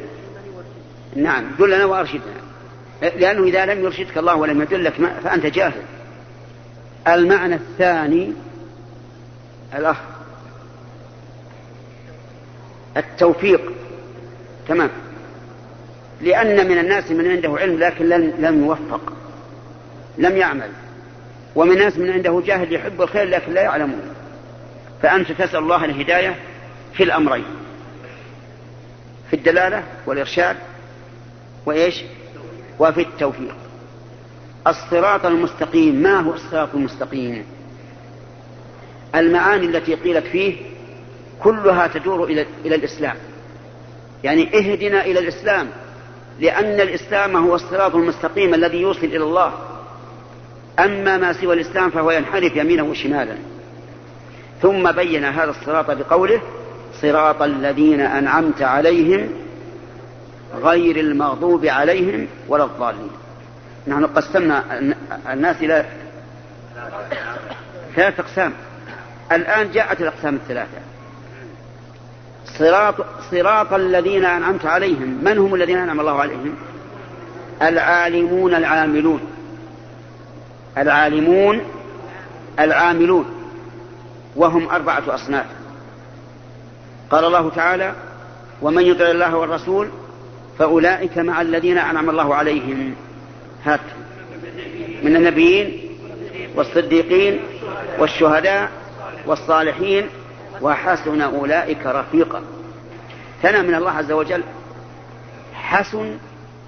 نعم 1.15 1.43
دلنا 1.59 1.85
وأرشدنا. 1.85 2.37
لأنه 3.01 3.43
إذا 3.43 3.65
لم 3.65 3.83
يرشدك 3.83 4.17
الله 4.17 4.35
ولم 4.35 4.61
يدلك 4.61 4.93
فأنت 5.23 5.45
جاهل. 5.45 5.81
المعنى 7.07 7.55
الثاني 7.55 8.33
الأخ. 9.75 9.97
التوفيق. 12.97 13.71
تمام. 14.67 14.89
لأن 16.21 16.67
من 16.67 16.77
الناس 16.77 17.11
من 17.11 17.31
عنده 17.31 17.57
علم 17.57 17.79
لكن 17.79 18.09
لم, 18.09 18.33
لم 18.39 18.65
يوفق. 18.65 19.13
لم 20.17 20.37
يعمل. 20.37 20.69
ومن 21.55 21.71
الناس 21.71 21.97
من 21.97 22.09
عنده 22.11 22.41
جاهل 22.45 22.73
يحب 22.73 23.01
الخير 23.01 23.23
لكن 23.29 23.53
لا 23.53 23.61
يعلمون 23.61 24.01
فأنت 25.01 25.31
تسأل 25.31 25.59
الله 25.59 25.85
الهداية 25.85 26.35
في 26.93 27.03
الأمرين. 27.03 27.45
في 29.29 29.35
الدلالة 29.35 29.83
والإرشاد 30.05 30.55
وإيش؟ 31.65 32.03
وفي 32.79 33.01
التوفيق. 33.01 33.55
الصراط 34.67 35.25
المستقيم 35.25 35.95
ما 35.95 36.19
هو 36.19 36.33
الصراط 36.33 36.75
المستقيم؟ 36.75 37.45
المعاني 39.15 39.65
التي 39.65 39.95
قيلت 39.95 40.25
فيه 40.27 40.55
كلها 41.39 41.87
تدور 41.87 42.23
إلى, 42.23 42.45
إلى 42.65 42.75
الإسلام. 42.75 43.15
يعني 44.23 44.57
اهدنا 44.57 45.05
إلى 45.05 45.19
الإسلام 45.19 45.67
لأن 46.39 46.81
الإسلام 46.81 47.35
هو 47.37 47.55
الصراط 47.55 47.95
المستقيم 47.95 48.53
الذي 48.53 48.77
يوصل 48.77 49.05
إلى 49.05 49.23
الله. 49.23 49.53
أما 50.79 51.17
ما 51.17 51.33
سوى 51.33 51.53
الإسلام 51.53 51.89
فهو 51.89 52.11
ينحرف 52.11 52.55
يمينا 52.55 52.83
وشمالا. 52.83 53.35
ثم 54.61 54.91
بين 54.91 55.25
هذا 55.25 55.49
الصراط 55.49 55.91
بقوله 55.91 56.41
صراط 57.01 57.41
الذين 57.41 58.01
أنعمت 58.01 58.61
عليهم 58.61 59.29
غير 60.61 60.99
المغضوب 60.99 61.65
عليهم 61.65 62.27
ولا 62.47 62.63
الضالين. 62.63 63.09
نحن 63.87 64.05
قسمنا 64.05 64.63
الناس 65.33 65.61
إلى 65.61 65.85
ثلاثة 67.95 68.23
أقسام. 68.23 68.53
الآن 69.31 69.71
جاءت 69.71 70.01
الأقسام 70.01 70.35
الثلاثة. 70.35 70.77
صراط 72.45 72.95
صراط 73.31 73.73
الذين 73.73 74.25
أنعمت 74.25 74.65
عليهم. 74.65 75.19
من 75.23 75.37
هم 75.37 75.55
الذين 75.55 75.77
أنعم 75.77 75.99
الله 75.99 76.21
عليهم؟ 76.21 76.55
العالمون 77.61 78.55
العاملون. 78.55 79.36
العالمون 80.77 81.61
العاملون 82.59 83.25
وهم 84.35 84.69
أربعة 84.69 85.03
أصناف. 85.07 85.45
قال 87.09 87.25
الله 87.25 87.49
تعالى 87.49 87.93
ومن 88.61 88.83
يطع 88.83 89.11
الله 89.11 89.35
والرسول 89.35 89.89
فأولئك 90.59 91.17
مع 91.17 91.41
الذين 91.41 91.77
أنعم 91.77 92.09
الله 92.09 92.35
عليهم. 92.35 92.95
هات. 93.65 93.79
من 95.03 95.15
النبيين 95.15 95.81
والصديقين 96.55 97.39
والشهداء 97.99 98.71
والصالحين 99.25 100.07
وحسن 100.61 101.21
أولئك 101.21 101.85
رفيقا. 101.85 102.41
ثنى 103.41 103.61
من 103.61 103.75
الله 103.75 103.91
عز 103.91 104.11
وجل. 104.11 104.43
حسن 105.53 106.17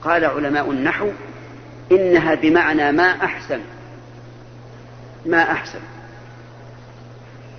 قال 0.03 0.25
علماء 0.25 0.71
النحو 0.71 1.09
إنها 1.91 2.35
بمعنى 2.35 2.91
ما 2.91 3.23
أحسن. 3.23 3.59
ما 5.25 5.51
أحسن. 5.51 5.79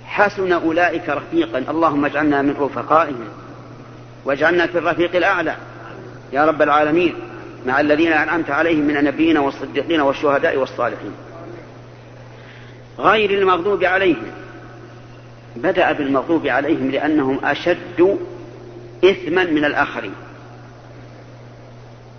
حسن 0.05 0.51
أولئك 0.51 1.09
رفيقا. 1.09 1.57
اللهم 1.57 2.05
اجعلنا 2.05 2.41
من 2.41 2.55
رفقائهم 2.59 3.27
واجعلنا 4.25 4.67
في 4.67 4.77
الرفيق 4.77 5.15
الأعلى. 5.15 5.55
يا 6.33 6.45
رب 6.45 6.61
العالمين 6.61 7.15
مع 7.65 7.79
الذين 7.79 8.11
أنعمت 8.11 8.49
عليهم 8.49 8.87
من 8.87 8.97
النبيين 8.97 9.37
والصديقين 9.37 10.01
والشهداء 10.01 10.57
والصالحين. 10.57 11.13
غير 12.99 13.31
المغضوب 13.31 13.83
عليهم. 13.83 14.31
بدأ 15.55 15.91
بالمغضوب 15.91 16.47
عليهم 16.47 16.91
لأنهم 16.91 17.45
أشد 17.45 18.17
إثما 19.03 19.43
من 19.43 19.65
الآخرين. 19.65 20.13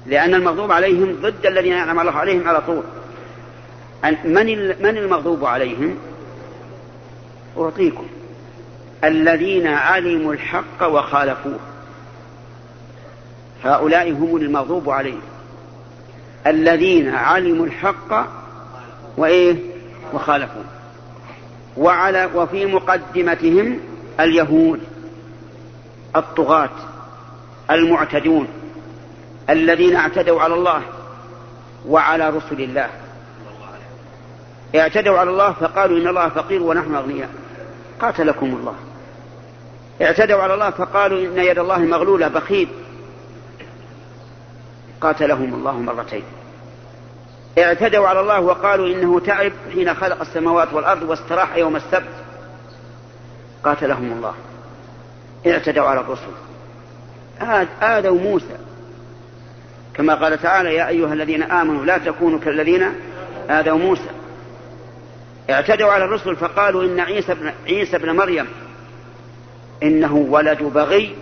لأن 0.06 0.34
المغضوب 0.34 0.72
عليهم 0.72 1.16
ضد 1.22 1.46
الذين 1.46 1.72
أنعم 1.72 2.00
الله 2.00 2.12
عليهم 2.12 2.48
على 2.48 2.60
طول. 2.60 2.82
من 4.04 4.46
من 4.82 4.98
المغضوب 4.98 5.44
عليهم؟ 5.44 5.96
أعطيكم. 7.58 8.06
الذين 9.04 9.66
علموا 9.66 10.32
الحق 10.32 10.82
وخالفوه. 10.82 11.58
هؤلاء 13.64 14.12
هم 14.12 14.36
المغضوب 14.36 14.90
عليهم. 14.90 15.22
الذين 16.46 17.14
علموا 17.14 17.66
الحق 17.66 18.28
وإيه؟ 19.16 19.56
وخالفوه. 20.14 20.64
وعلى 21.76 22.28
وفي 22.34 22.66
مقدمتهم 22.66 23.80
اليهود 24.20 24.80
الطغاة 26.16 26.70
المعتدون 27.70 28.48
الذين 29.50 29.96
اعتدوا 29.96 30.40
على 30.40 30.54
الله 30.54 30.82
وعلى 31.88 32.30
رسل 32.30 32.60
الله. 32.60 33.01
اعتدوا 34.74 35.18
على 35.18 35.30
الله 35.30 35.52
فقالوا 35.52 35.98
إن 35.98 36.08
الله 36.08 36.28
فقير 36.28 36.62
ونحن 36.62 36.94
أغنياء. 36.94 37.30
قاتلكم 38.00 38.46
الله. 38.46 38.74
اعتدوا 40.02 40.42
على 40.42 40.54
الله 40.54 40.70
فقالوا 40.70 41.18
إن 41.18 41.38
يد 41.38 41.58
الله 41.58 41.78
مغلولة 41.78 42.28
بخيل. 42.28 42.68
قاتلهم 45.00 45.54
الله 45.54 45.72
مرتين. 45.72 46.22
اعتدوا 47.58 48.08
على 48.08 48.20
الله 48.20 48.40
وقالوا 48.40 48.86
إنه 48.86 49.20
تعب 49.20 49.52
حين 49.72 49.94
خلق 49.94 50.20
السماوات 50.20 50.72
والأرض 50.72 51.02
واستراح 51.02 51.56
يوم 51.56 51.76
السبت. 51.76 52.14
قاتلهم 53.64 54.12
الله. 54.12 54.34
اعتدوا 55.46 55.84
على 55.84 56.00
الرسل. 56.00 56.32
آذوا 57.82 58.18
موسى. 58.18 58.56
كما 59.94 60.14
قال 60.14 60.42
تعالى 60.42 60.74
يا 60.74 60.88
أيها 60.88 61.12
الذين 61.12 61.42
آمنوا 61.42 61.84
لا 61.84 61.98
تكونوا 61.98 62.38
كالذين 62.38 62.82
آذوا 63.50 63.78
موسى. 63.78 64.10
اعتدوا 65.52 65.90
على 65.90 66.04
الرسل 66.04 66.36
فقالوا 66.36 66.84
إن 66.84 67.00
عيسى 67.00 67.34
بن, 67.34 67.52
عيسى 67.66 67.98
بن 67.98 68.16
مريم 68.16 68.46
إنه 69.82 70.16
ولد 70.16 70.62
بغي. 70.62 71.16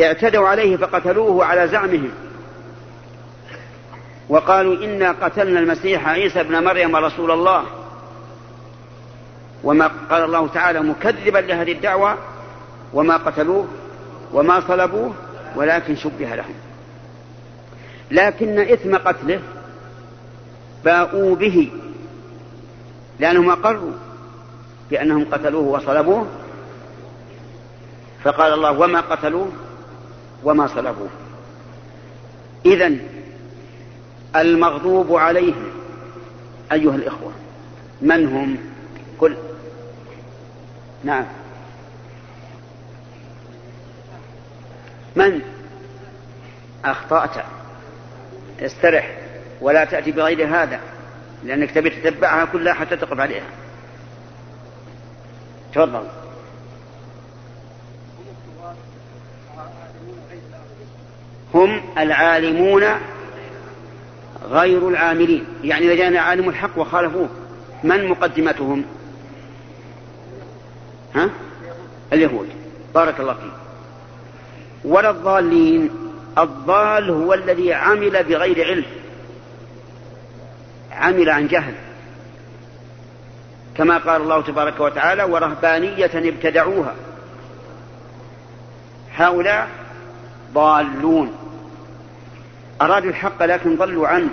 اعتدوا 0.00 0.48
عليه 0.48 0.76
فقتلوه 0.76 1.44
على 1.44 1.68
زعمهم. 1.68 2.10
وقالوا 4.28 4.84
إنا 4.84 5.12
قتلنا 5.12 5.60
المسيح 5.60 6.08
عيسى 6.08 6.40
ابن 6.40 6.64
مريم 6.64 6.96
رسول 6.96 7.30
الله. 7.30 7.64
وما 9.64 9.90
قال 10.10 10.24
الله 10.24 10.48
تعالى 10.48 10.80
مكذبا 10.80 11.38
لهذه 11.38 11.72
الدعوة. 11.72 12.16
وما 12.92 13.16
قتلوه 13.16 13.68
وما 14.32 14.60
صلبوه 14.60 15.14
ولكن 15.56 15.96
شبه 15.96 16.34
لهم. 16.34 16.54
لكن 18.10 18.58
إثم 18.58 18.96
قتله 18.96 19.40
باءوا 20.84 21.36
به. 21.36 21.70
لأنهم 23.20 23.50
أقروا 23.50 23.92
بأنهم 24.90 25.26
قتلوه 25.32 25.62
وصلبوه. 25.62 26.26
فقال 28.24 28.52
الله 28.52 28.78
وما 28.78 29.00
قتلوه 29.00 29.52
وما 30.44 30.66
صلبوه. 30.66 31.08
إذا 32.66 32.96
المغضوب 34.36 35.16
عليهم 35.16 35.70
أيها 36.72 36.94
الإخوة. 36.94 37.32
من 38.02 38.26
هم؟ 38.26 38.58
قل. 39.18 39.36
نعم. 41.04 41.24
من؟ 45.16 45.40
أخطأت. 46.84 47.44
استرح. 48.60 49.18
ولا 49.60 49.84
تأتي 49.84 50.10
بغير 50.12 50.46
هذا. 50.46 50.80
لأنك 51.44 51.70
تبي 51.70 51.90
تتبعها 51.90 52.44
كلها 52.44 52.74
حتى 52.74 52.96
تقف 52.96 53.20
عليها. 53.20 53.44
تفضل. 55.72 56.02
هم 61.54 61.82
العالمون 61.98 62.84
غير 64.50 64.88
العاملين. 64.88 65.44
يعني 65.64 65.86
إذا 65.86 65.94
جاءنا 65.94 66.20
عالم 66.20 66.48
الحق 66.48 66.78
وخالفوه 66.78 67.28
من 67.84 68.08
مقدمتهم؟ 68.08 68.84
ها؟ 71.14 71.30
اليهود. 72.12 72.48
بارك 72.94 73.20
الله 73.20 73.34
فيك. 73.34 73.52
ولا 74.84 75.10
الضالين. 75.10 75.90
الضال 76.38 77.10
هو 77.10 77.34
الذي 77.34 77.72
عمل 77.72 78.24
بغير 78.24 78.66
علم. 78.66 78.99
عمل 81.00 81.30
عن 81.30 81.46
جهل. 81.46 81.74
كما 83.74 83.98
قال 83.98 84.22
الله 84.22 84.42
تبارك 84.42 84.80
وتعالى 84.80 85.24
ورهبانية 85.24 86.10
ابتدعوها. 86.14 86.94
هؤلاء 89.14 89.68
ضالون. 90.54 91.32
أرادوا 92.82 93.10
الحق 93.10 93.42
لكن 93.42 93.76
ضلوا 93.76 94.08
عنه. 94.08 94.30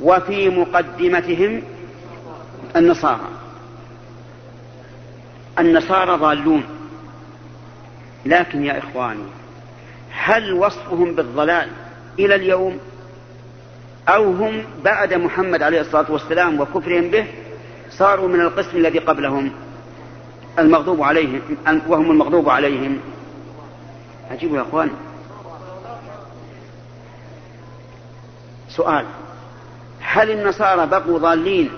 وفي 0.00 0.48
مقدمتهم 0.48 1.62
النصارى. 2.76 3.28
النصارى 5.58 6.16
ضالون. 6.16 6.64
لكن 8.26 8.64
يا 8.64 8.78
إخواني 8.78 9.24
هل 10.10 10.52
وصفهم 10.52 11.14
بالضلال 11.14 11.68
إلى 12.18 12.34
اليوم؟ 12.34 12.78
أو 14.08 14.32
هم 14.32 14.64
بعد 14.84 15.14
محمد 15.14 15.62
عليه 15.62 15.80
الصلاة 15.80 16.12
والسلام 16.12 16.60
وكفرهم 16.60 17.10
به 17.10 17.26
صاروا 17.90 18.28
من 18.28 18.40
القسم 18.40 18.76
الذي 18.76 18.98
قبلهم. 18.98 19.52
المغضوب 20.58 21.02
عليهم 21.02 21.40
وهم 21.88 22.10
المغضوب 22.10 22.48
عليهم. 22.48 22.98
عجيب 24.30 24.54
يا 24.54 24.62
أخوان. 24.62 24.90
سؤال. 28.68 29.04
هل 30.00 30.30
النصارى 30.30 30.86
بقوا 30.86 31.18
ضالين 31.18 31.70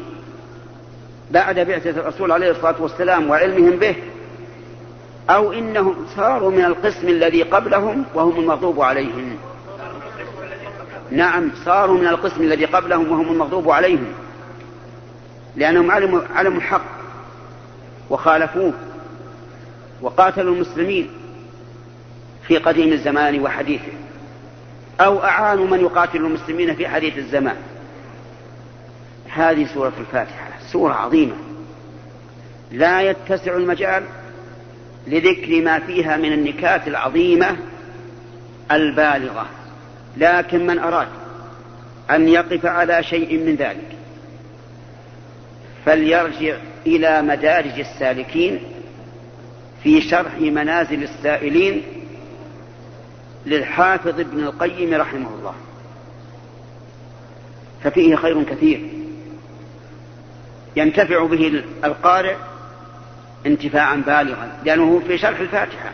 بعد 1.30 1.58
بعثة 1.58 1.90
الرسول 1.90 2.32
عليه 2.32 2.50
الصلاة 2.50 2.82
والسلام 2.82 3.30
وعلمهم 3.30 3.76
به؟ 3.76 3.96
أو 5.30 5.52
إنهم 5.52 6.06
صاروا 6.16 6.50
من 6.50 6.64
القسم 6.64 7.08
الذي 7.08 7.42
قبلهم 7.42 8.04
وهم 8.14 8.40
المغضوب 8.40 8.80
عليهم؟ 8.80 9.36
نعم 11.10 11.50
صاروا 11.64 11.98
من 11.98 12.06
القسم 12.06 12.42
الذي 12.42 12.64
قبلهم 12.64 13.12
وهم 13.12 13.32
المغضوب 13.32 13.70
عليهم. 13.70 14.12
لأنهم 15.56 15.90
علموا, 15.90 16.20
علموا 16.34 16.58
الحق 16.58 16.84
وخالفوه 18.10 18.72
وقاتلوا 20.02 20.54
المسلمين 20.54 21.10
في 22.46 22.58
قديم 22.58 22.92
الزمان 22.92 23.40
وحديثه. 23.40 23.92
أو 25.00 25.24
أعانوا 25.24 25.66
من 25.66 25.80
يقاتل 25.80 26.16
المسلمين 26.16 26.74
في 26.74 26.88
حديث 26.88 27.18
الزمان. 27.18 27.56
هذه 29.28 29.66
سورة 29.74 29.92
الفاتحة 30.00 30.50
سورة 30.72 30.92
عظيمة. 30.92 31.34
لا 32.72 33.02
يتسع 33.02 33.56
المجال 33.56 34.04
لذكر 35.06 35.62
ما 35.62 35.78
فيها 35.78 36.16
من 36.16 36.32
النكات 36.32 36.88
العظيمة 36.88 37.56
البالغة. 38.70 39.46
لكن 40.16 40.66
من 40.66 40.78
أراد 40.78 41.08
أن 42.10 42.28
يقف 42.28 42.66
على 42.66 43.02
شيء 43.02 43.38
من 43.38 43.54
ذلك 43.54 43.96
فليرجع 45.86 46.56
إلى 46.86 47.22
مدارج 47.22 47.80
السالكين 47.80 48.60
في 49.82 50.00
شرح 50.00 50.34
منازل 50.40 51.02
السائلين 51.02 51.82
للحافظ 53.46 54.20
ابن 54.20 54.40
القيم 54.40 54.94
رحمه 54.94 55.28
الله. 55.38 55.54
ففيه 57.84 58.16
خير 58.16 58.42
كثير 58.42 58.88
ينتفع 60.76 61.26
به 61.26 61.64
القارئ 61.84 62.36
انتفاعا 63.46 63.96
بالغا 63.96 64.52
لأنه 64.64 65.02
في 65.06 65.18
شرح 65.18 65.40
الفاتحة 65.40 65.90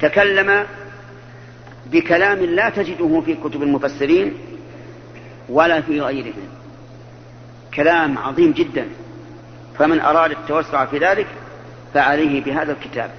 تكلم 0.00 0.66
بكلام 1.90 2.38
لا 2.38 2.70
تجده 2.70 3.20
في 3.20 3.34
كتب 3.34 3.62
المفسرين 3.62 4.34
ولا 5.48 5.80
في 5.80 6.00
غيرهم. 6.00 6.48
كلام 7.74 8.18
عظيم 8.18 8.52
جدا. 8.52 8.86
فمن 9.78 10.00
أراد 10.00 10.30
التوسع 10.30 10.84
في 10.84 10.98
ذلك 10.98 11.26
فعليه 11.94 12.44
بهذا 12.44 12.72
الكتاب. 12.72 13.10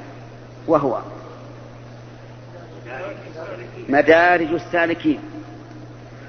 وهو 0.67 1.01
مدارج 3.89 4.53
السالكين 4.53 5.19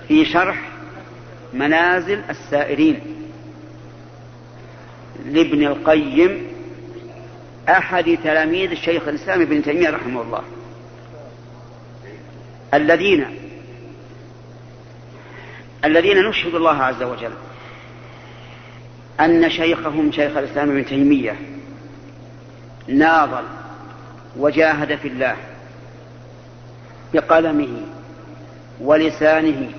في 0.09 0.25
شرح 0.25 0.69
منازل 1.55 2.23
السائرين. 2.31 3.01
لابن 5.27 5.67
القيم 5.67 6.47
أحد 7.69 8.19
تلاميذ 8.25 8.71
الشيخ 8.71 9.09
الإسلام 9.09 9.41
ابن 9.41 9.63
تيمية 9.63 9.91
رحمه 9.91 10.23
الله. 10.23 10.43
الذين 12.75 13.27
الذين 15.85 16.29
نشهد 16.29 16.55
الله 16.55 16.83
عز 16.83 17.03
وجل 17.03 17.33
أن 19.21 19.51
شيخهم 19.51 20.13
شيخ 20.13 20.37
الإسلام 20.37 20.71
ابن 20.71 20.87
تيمية 20.87 21.37
ناضل 22.89 23.45
وجاهد 24.37 24.97
في 24.97 25.09
الله 25.09 25.37
بقلمه 27.15 27.83
ولسانه 28.81 29.71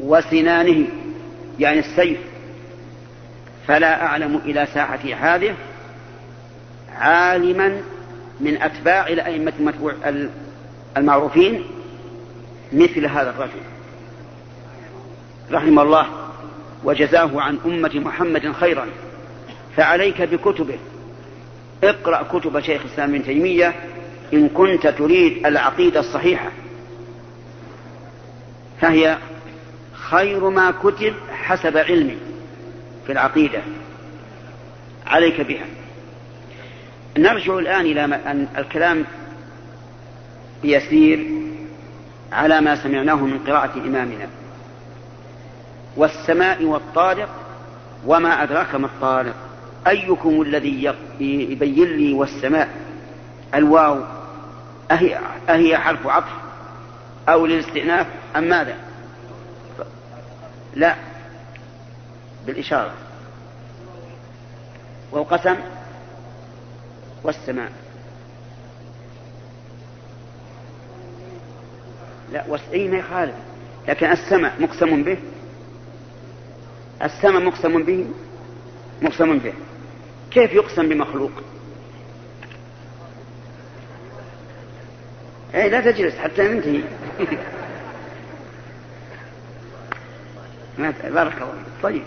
وسنانه 0.00 0.86
يعني 1.58 1.78
السيف. 1.78 2.18
فلا 3.68 4.02
أعلم 4.02 4.36
إلى 4.36 4.66
ساعتي 4.74 5.14
هذه 5.14 5.54
عالما 6.98 7.80
من 8.40 8.62
أتباع 8.62 9.06
الأئمة 9.08 9.52
المعروفين 10.96 11.64
مثل 12.72 13.06
هذا 13.06 13.30
الرجل. 13.30 13.60
رحم 15.52 15.78
الله 15.78 16.06
وجزاه 16.84 17.40
عن 17.40 17.58
أمة 17.66 17.90
محمد 17.94 18.52
خيرا. 18.52 18.86
فعليك 19.76 20.22
بكتبه. 20.22 20.78
اقرأ 21.84 22.22
كتب 22.22 22.60
شيخ 22.60 22.82
الإسلام 22.82 23.14
ابن 23.14 23.24
تيمية 23.24 23.74
إن 24.32 24.48
كنت 24.48 24.86
تريد 24.86 25.46
العقيدة 25.46 26.00
الصحيحة. 26.00 26.50
فهي 28.80 29.18
خير 29.92 30.50
ما 30.50 30.70
كتب 30.70 31.14
حسب 31.32 31.76
علمي 31.76 32.18
في 33.06 33.12
العقيدة. 33.12 33.62
عليك 35.06 35.40
بها. 35.40 35.66
نرجع 37.18 37.58
الآن 37.58 37.80
إلى 37.80 38.20
الكلام 38.58 39.04
يسير 40.64 41.30
على 42.32 42.60
ما 42.60 42.82
سمعناه 42.82 43.14
من 43.14 43.38
قراءة 43.46 43.78
إمامنا. 43.78 44.28
والسماء 45.96 46.64
والطارق 46.64 47.28
وما 48.06 48.42
أدراك 48.42 48.74
ما 48.74 48.86
الطارق. 48.86 49.34
أيكم 49.86 50.42
الذي 50.42 50.94
يبين 51.20 51.88
لي 51.88 52.12
والسماء؟ 52.12 52.68
الواو. 53.54 54.00
أهي, 54.90 55.18
أهي 55.48 55.78
حرف 55.78 56.06
عطف 56.06 56.32
أو 57.28 57.46
للاستئناف 57.46 58.06
أم 58.36 58.44
ماذا؟ 58.44 58.76
لا. 60.74 60.96
بالإشارة. 62.46 62.92
والقسم 65.12 65.56
والسماء. 67.24 67.72
لا 72.32 72.58
أي 72.72 72.88
ما 72.88 72.98
يخالف 72.98 73.34
لكن 73.88 74.06
السماء 74.06 74.54
مقسم 74.60 75.02
به؟ 75.02 75.18
السماء 77.02 77.42
مقسم 77.42 77.82
به؟ 77.82 78.06
مقسم 79.02 79.38
به. 79.38 79.52
كيف 80.30 80.52
يقسم 80.52 80.88
بمخلوق؟ 80.88 81.32
اي 85.54 85.68
لا 85.68 85.80
تجلس 85.80 86.14
حتى 86.14 86.42
ننتهي 86.42 86.82
بارك 91.10 91.34
الله 91.34 91.54
طيب. 91.82 92.02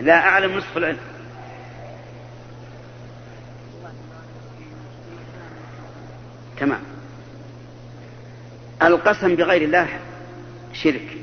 لا 0.00 0.28
أعلم 0.28 0.56
نصف 0.56 0.76
العلم 0.76 0.98
تمام 6.60 6.80
القسم 8.86 9.34
بغير 9.34 9.62
الله 9.62 9.88
شرك. 10.72 11.16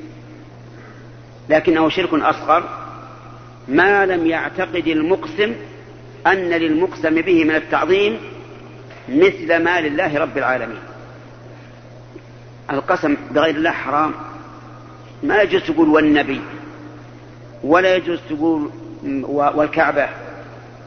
لكنه 1.48 1.88
شرك 1.88 2.14
أصغر. 2.14 2.68
ما 3.68 4.06
لم 4.06 4.26
يعتقد 4.26 4.86
المقسم 4.86 5.54
أن 6.26 6.48
للمقسم 6.48 7.20
به 7.20 7.44
من 7.44 7.54
التعظيم 7.54 8.18
مثل 9.08 9.62
ما 9.62 9.80
لله 9.80 10.18
رب 10.18 10.38
العالمين. 10.38 10.78
القسم 12.70 13.16
بغير 13.30 13.54
الله 13.54 13.70
حرام. 13.70 14.12
ما 15.22 15.42
يجوز 15.42 15.62
تقول 15.62 15.88
والنبي 15.88 16.40
ولا 17.64 17.96
يجوز 17.96 18.18
تقول 18.28 18.70
والكعبة 19.28 20.08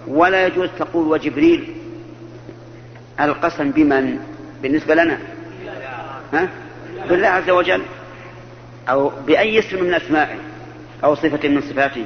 ولا 0.08 0.48
يجوز 0.48 0.70
تقول 0.80 1.08
وجبريل. 1.08 1.74
القسم 3.22 3.72
بمن؟ 3.72 4.20
بالنسبة 4.62 4.96
لنا. 4.96 5.18
ها؟ 6.34 6.50
بالله 7.08 7.28
عز 7.28 7.50
وجل 7.50 7.82
أو 8.90 9.12
بأي 9.28 9.60
اسم 9.60 9.84
من 9.84 9.94
أسمائه 9.94 10.38
أو 11.04 11.16
صفة 11.16 11.50
من 11.50 11.62
صفاته. 11.62 12.06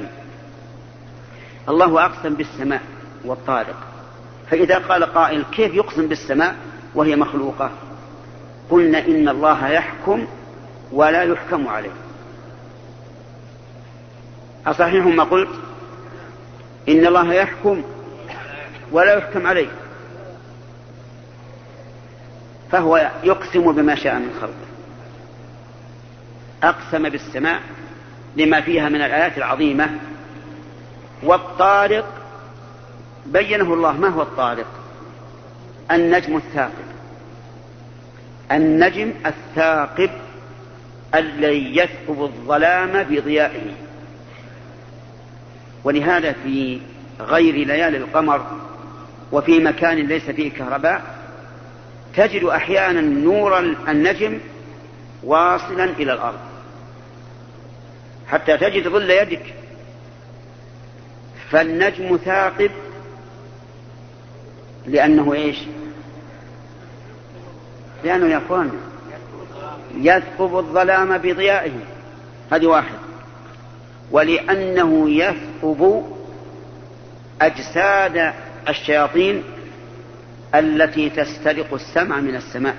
الله 1.68 2.04
أقسم 2.04 2.34
بالسماء 2.34 2.82
والطارق. 3.24 3.76
فإذا 4.50 4.78
قال 4.78 5.04
قائل 5.04 5.44
كيف 5.52 5.74
يقسم 5.74 6.06
بالسماء؟ 6.08 6.56
وهي 6.94 7.16
مخلوقة. 7.16 7.70
قلنا 8.70 9.06
إن 9.06 9.28
الله 9.28 9.68
يحكم 9.68 10.26
ولا 10.92 11.22
يحكم 11.22 11.68
عليه. 11.68 11.90
أصحيح 14.66 15.06
ما 15.06 15.24
قلت؟ 15.24 15.50
إن 16.88 17.06
الله 17.06 17.34
يحكم 17.34 17.82
ولا 18.92 19.14
يحكم 19.14 19.46
عليه. 19.46 19.68
فهو 22.70 23.10
يقسم 23.24 23.72
بما 23.72 23.94
شاء 23.94 24.14
من 24.14 24.38
خلقه. 24.40 24.71
أقسم 26.62 27.08
بالسماء 27.08 27.60
لما 28.36 28.60
فيها 28.60 28.88
من 28.88 29.02
الآيات 29.02 29.38
العظيمة 29.38 29.90
والطارق 31.22 32.04
بينه 33.26 33.74
الله 33.74 33.92
ما 33.92 34.08
هو 34.08 34.22
الطارق؟ 34.22 34.66
النجم 35.90 36.36
الثاقب. 36.36 36.92
النجم 38.52 39.12
الثاقب 39.26 40.10
الذي 41.14 41.76
يثقب 41.76 42.22
الظلام 42.22 43.02
بضيائه. 43.02 43.74
ولهذا 45.84 46.32
في 46.32 46.80
غير 47.20 47.54
ليالي 47.54 47.96
القمر 47.96 48.46
وفي 49.32 49.58
مكان 49.58 49.96
ليس 49.96 50.30
فيه 50.30 50.50
كهرباء 50.50 51.02
تجد 52.16 52.44
أحيانا 52.44 53.00
نور 53.00 53.58
النجم 53.58 54.38
واصلا 55.22 55.84
إلى 55.84 56.12
الأرض. 56.12 56.51
حتى 58.28 58.56
تجد 58.56 58.88
ظل 58.88 59.10
يدك. 59.10 59.54
فالنجم 61.50 62.16
ثاقب 62.16 62.70
لأنه 64.86 65.32
إيش؟ 65.34 65.58
لأنه 68.04 68.26
يا 68.26 68.38
أخوان 68.38 68.70
يثقب 69.94 70.56
الظلام 70.58 71.18
بضيائه. 71.18 71.72
هذه 72.52 72.66
واحد. 72.66 72.98
ولأنه 74.10 75.10
يثقب 75.10 76.04
أجساد 77.40 78.32
الشياطين 78.68 79.42
التي 80.54 81.10
تسترق 81.10 81.74
السمع 81.74 82.20
من 82.20 82.34
السماء. 82.34 82.76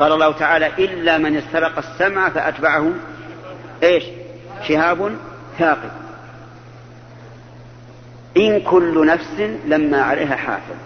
قال 0.00 0.12
الله 0.12 0.32
تعالى 0.32 0.66
إلا 0.66 1.18
من 1.18 1.36
استرق 1.36 1.78
السمع 1.78 2.28
فأتبعه 2.28 2.92
إيش؟ 3.82 4.04
شهاب 4.68 5.16
ثاقب. 5.58 5.90
إن 8.36 8.60
كل 8.60 9.06
نفس 9.06 9.40
لما 9.66 10.02
عليها 10.02 10.36
حافظ. 10.36 10.76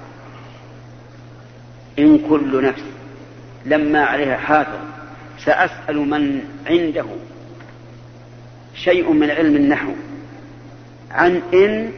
إن 1.98 2.18
كل 2.18 2.64
نفس 2.64 2.82
لما 3.66 4.04
عليها 4.04 4.36
حافظ. 4.36 4.78
سأسأل 5.44 5.96
من 5.96 6.40
عنده 6.66 7.06
شيء 8.74 9.12
من 9.12 9.30
علم 9.30 9.56
النحو. 9.56 9.92
عن 11.10 11.42
إن 11.54 11.92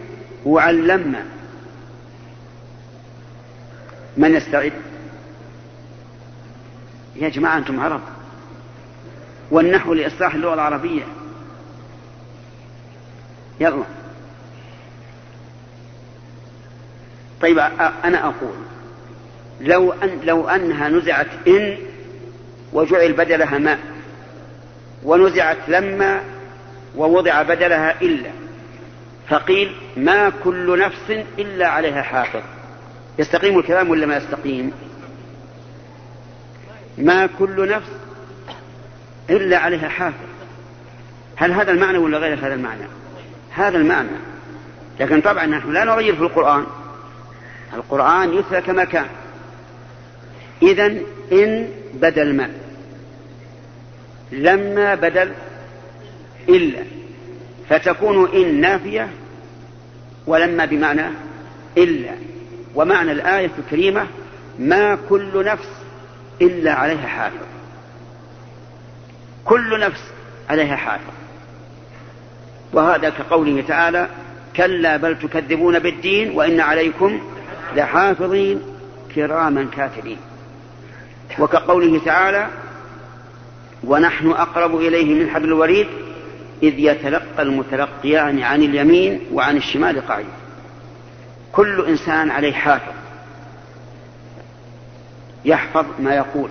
وعن 0.45 0.87
لما. 0.87 1.25
من 4.17 4.35
يستعد؟ 4.35 4.73
يا 7.21 7.29
جماعة 7.29 7.59
أنتم 7.59 7.81
عرب. 7.81 8.01
والنحو 9.51 9.95
لإصلاح 9.95 10.35
اللغة 10.35 10.55
العربية. 10.55 11.03
يلا. 13.61 13.85
طيب 17.41 17.59
أنا 18.05 18.25
أقول 18.25 18.55
لو 19.61 19.93
أن 19.93 20.21
لو 20.25 20.49
أنها 20.49 20.89
نزعت 20.89 21.27
إن 21.47 21.79
وجعل 22.73 23.13
بدلها 23.13 23.59
ماء 23.59 23.79
ونزعت 25.05 25.69
لما 25.69 26.21
ووضع 26.97 27.43
بدلها 27.43 28.01
إلا 28.01 28.31
فقيل 29.29 29.73
ما 29.97 30.33
كل 30.45 30.79
نفس 30.79 31.11
إلا 31.39 31.69
عليها 31.69 32.03
حافظ. 32.03 32.43
يستقيم 33.19 33.59
الكلام 33.59 33.91
ولا 33.91 34.07
ما 34.07 34.17
يستقيم؟ 34.17 34.73
ما 36.99 37.27
كل 37.27 37.69
نفس 37.69 37.91
إلا 39.31 39.59
عليها 39.59 39.89
حافظ. 39.89 40.27
هل 41.37 41.53
هذا 41.53 41.71
المعنى 41.71 41.99
ولا 41.99 42.19
غير 42.19 42.39
هذا 42.39 42.55
المعنى؟ 42.55 42.83
هذا 43.51 43.79
المعنى. 43.79 44.09
لكن 45.01 45.21
طبعا 45.21 45.47
نحن 45.47 45.73
لا 45.73 45.85
نغير 45.85 46.17
في 46.17 46.23
القرآن. 46.23 46.67
القرآن 47.75 48.35
يتلى 48.35 48.61
كما 48.61 48.85
كان. 48.85 49.07
إذا 50.63 50.87
إن 51.33 51.69
بدل 51.95 52.35
ما. 52.35 52.51
لما 54.33 54.95
بدل 54.95 55.33
إلا. 56.49 56.83
فتكون 57.69 58.31
إن 58.35 58.61
نافية 58.61 59.09
ولما 60.27 60.65
بمعنى 60.65 61.07
إلا. 61.79 62.13
ومعنى 62.75 63.13
الآية 63.13 63.51
الكريمة 63.59 64.07
ما 64.59 64.99
كل 65.09 65.45
نفس 65.45 65.69
إلا 66.43 66.73
عليها 66.73 67.07
حافظ. 67.07 67.47
كل 69.45 69.81
نفس 69.81 70.01
عليها 70.51 70.77
حافظ. 70.77 71.13
وهذا 72.73 73.11
كقوله 73.11 73.65
تعالى 73.69 74.09
كلا 74.57 74.97
بل 74.97 75.19
تكذبون 75.19 75.79
بالدين 75.79 76.31
وإن 76.31 76.61
عليكم 76.61 77.21
لحافظين 77.77 78.63
كراما 79.15 79.69
كاتبين. 79.77 80.19
وكقوله 81.39 82.01
تعالى 82.05 82.49
ونحن 83.85 84.31
أقرب 84.31 84.77
إليه 84.77 85.15
من 85.15 85.31
حبل 85.31 85.45
الوريد 85.45 85.87
إذ 86.63 86.79
يتلقى 86.79 87.43
المتلقيان 87.43 88.43
عن 88.43 88.63
اليمين 88.63 89.21
وعن 89.33 89.57
الشمال 89.57 90.07
قعيد. 90.07 90.27
كل 91.53 91.87
إنسان 91.89 92.31
عليه 92.31 92.53
حافظ. 92.53 92.96
يحفظ 95.47 95.87
ما 95.99 96.15
يقول 96.15 96.51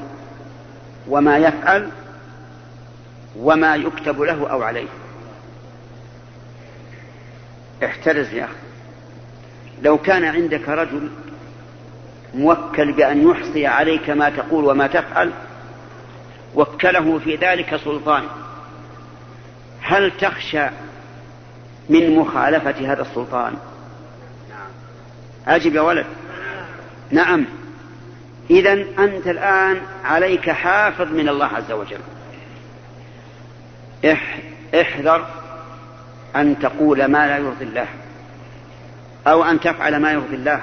وما 1.08 1.38
يفعل 1.38 1.90
وما 3.38 3.76
يكتب 3.76 4.22
له 4.22 4.52
أو 4.52 4.64
عليه. 4.64 4.88
احترز 7.84 8.34
يا 8.34 8.46
أخي. 8.46 8.54
لو 9.82 9.98
كان 9.98 10.24
عندك 10.24 10.70
رجل 10.70 11.10
موكل 12.34 12.92
بأن 12.92 13.30
يحصي 13.30 13.68
عليك 13.68 14.10
ما 14.10 14.30
تقول 14.30 14.66
وما 14.66 14.88
تفعل 14.88 15.32
وكله 16.56 17.20
في 17.20 17.36
ذلك 17.36 17.76
سلطان 17.76 18.24
هل 19.82 20.12
تخشى 20.18 20.66
من 21.90 22.16
مخالفة 22.16 22.94
هذا 22.94 23.02
السلطان؟ 23.02 23.56
أجب 25.48 25.76
يا 25.76 25.82
ولد. 25.82 26.06
نعم. 27.12 27.46
إذا 28.50 28.74
أنت 28.74 29.28
الآن 29.28 29.82
عليك 30.04 30.50
حافظ 30.50 31.12
من 31.12 31.30
الله 31.30 31.46
عز 31.46 31.72
وجل. 31.72 32.00
احذر 34.82 35.28
أن 36.36 36.60
تقول 36.60 37.06
ما 37.06 37.28
لا 37.28 37.38
يرضي 37.38 37.66
الله 37.66 37.88
أو 39.28 39.44
أن 39.44 39.60
تفعل 39.60 40.02
ما 40.02 40.12
يرضي 40.12 40.36
الله. 40.36 40.62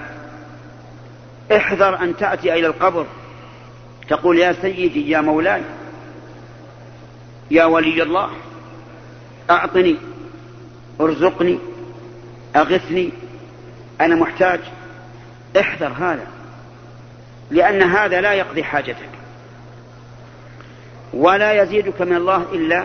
احذر 1.56 2.02
أن 2.02 2.16
تأتي 2.16 2.52
إلى 2.52 2.66
القبر. 2.66 3.06
تقول 4.08 4.38
يا 4.38 4.52
سيدي 4.52 5.10
يا 5.10 5.20
مولاي 5.20 5.62
يا 7.50 7.64
ولي 7.64 8.02
الله 8.02 8.30
أعطني 9.50 9.96
أرزقني 11.00 11.58
أغثني 12.56 13.10
أنا 14.00 14.14
محتاج. 14.14 14.60
احذر 15.60 15.92
هذا. 15.98 16.26
لأن 17.52 17.82
هذا 17.82 18.20
لا 18.20 18.32
يقضي 18.32 18.64
حاجتك. 18.64 19.08
ولا 21.12 21.62
يزيدك 21.62 22.02
من 22.02 22.16
الله 22.16 22.46
إلا 22.52 22.84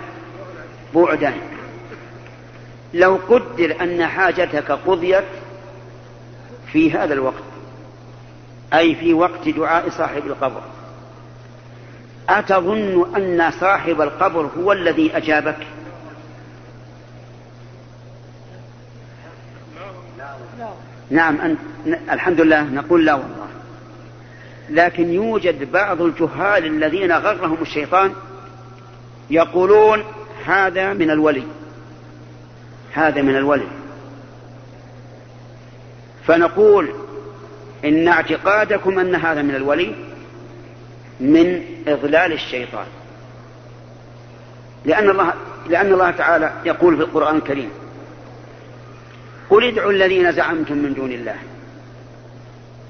بعدا. 0.96 1.34
لو 2.94 3.20
قدر 3.30 3.76
أن 3.82 4.06
حاجتك 4.06 4.72
قضيت 4.72 5.24
في 6.72 6.92
هذا 6.92 7.14
الوقت 7.14 7.44
أي 8.74 8.96
في 8.96 9.14
وقت 9.14 9.50
دعاء 9.50 9.90
صاحب 9.90 10.28
القبر 10.28 10.62
أتظن 12.30 13.16
أن 13.16 13.52
صاحب 13.52 14.02
القبر 14.02 14.50
هو 14.60 14.72
الذي 14.72 15.18
أجابك؟ 15.18 15.68
نعم 21.10 21.42
أن... 21.42 21.58
الحمد 22.12 22.42
لله 22.42 22.64
نقول 22.64 23.06
لا. 23.06 23.14
والله 23.14 23.37
لكن 24.70 25.14
يوجد 25.14 25.72
بعض 25.72 26.02
الجهال 26.02 26.66
الذين 26.66 27.12
غرهم 27.12 27.58
الشيطان 27.62 28.14
يقولون 29.30 30.04
هذا 30.46 30.94
من 30.94 31.12
الولي. 31.12 31.44
هذا 32.94 33.22
من 33.22 33.36
الولي. 33.36 33.68
فنقول 36.28 36.90
إن 37.86 38.08
اعتقادكم 38.08 39.00
أن 39.00 39.16
هذا 39.16 39.42
من 39.42 39.56
الولي 39.56 39.96
من 41.20 41.64
إضلال 41.88 42.34
الشيطان. 42.34 42.86
لأن 44.86 45.10
الله 45.10 45.34
لأن 45.70 45.94
الله 45.94 46.12
تعالى 46.12 46.52
يقول 46.66 46.98
في 46.98 47.04
القرآن 47.04 47.36
الكريم 47.36 47.70
قل 49.50 49.64
ادعوا 49.64 49.92
الذين 49.92 50.32
زعمتم 50.32 50.78
من 50.78 50.94
دون 50.94 51.12
الله 51.12 51.36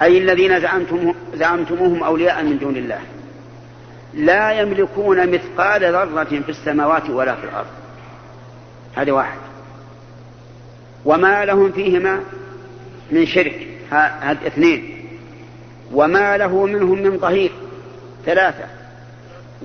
أي 0.02 0.18
الذين 0.18 0.60
زعمتم 0.60 1.14
زعمتموهم 1.34 2.04
أولياء 2.04 2.44
من 2.44 2.58
دون 2.58 2.78
الله. 2.78 3.00
لا 4.14 4.52
يملكون 4.52 5.32
مثقال 5.32 5.84
ذرة 5.84 6.24
في 6.24 6.50
السماوات 6.50 7.10
ولا 7.10 7.36
في 7.36 7.44
الأرض. 7.44 7.68
هذا 8.96 9.12
واحد. 9.12 9.38
وما 11.06 11.46
لهم 11.46 11.72
فيهما 11.72 12.20
من 13.12 13.26
شرك. 13.26 13.68
هذا 13.92 14.48
اثنين. 14.48 15.08
وما 15.94 16.38
له 16.38 16.66
منهم 16.66 17.02
من 17.02 17.18
ظهير 17.18 17.52
ثلاثة. 18.26 18.66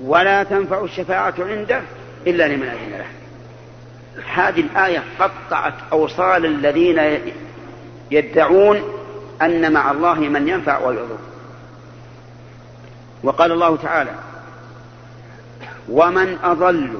ولا 0.03 0.43
تنفع 0.43 0.83
الشفاعة 0.83 1.33
عنده 1.39 1.81
إلا 2.27 2.47
لمن 2.47 2.67
أذن 2.67 2.91
له. 2.91 3.05
هذه 4.33 4.59
الآية 4.59 5.03
قطعت 5.19 5.73
أوصال 5.91 6.45
الذين 6.45 7.19
يدعون 8.11 8.81
أن 9.45 9.73
مع 9.73 9.91
الله 9.91 10.19
من 10.19 10.47
ينفع 10.47 10.87
ويضر. 10.87 11.17
وقال 13.23 13.51
الله 13.51 13.77
تعالى 13.77 14.11
ومن 15.89 16.37
أضل 16.43 16.93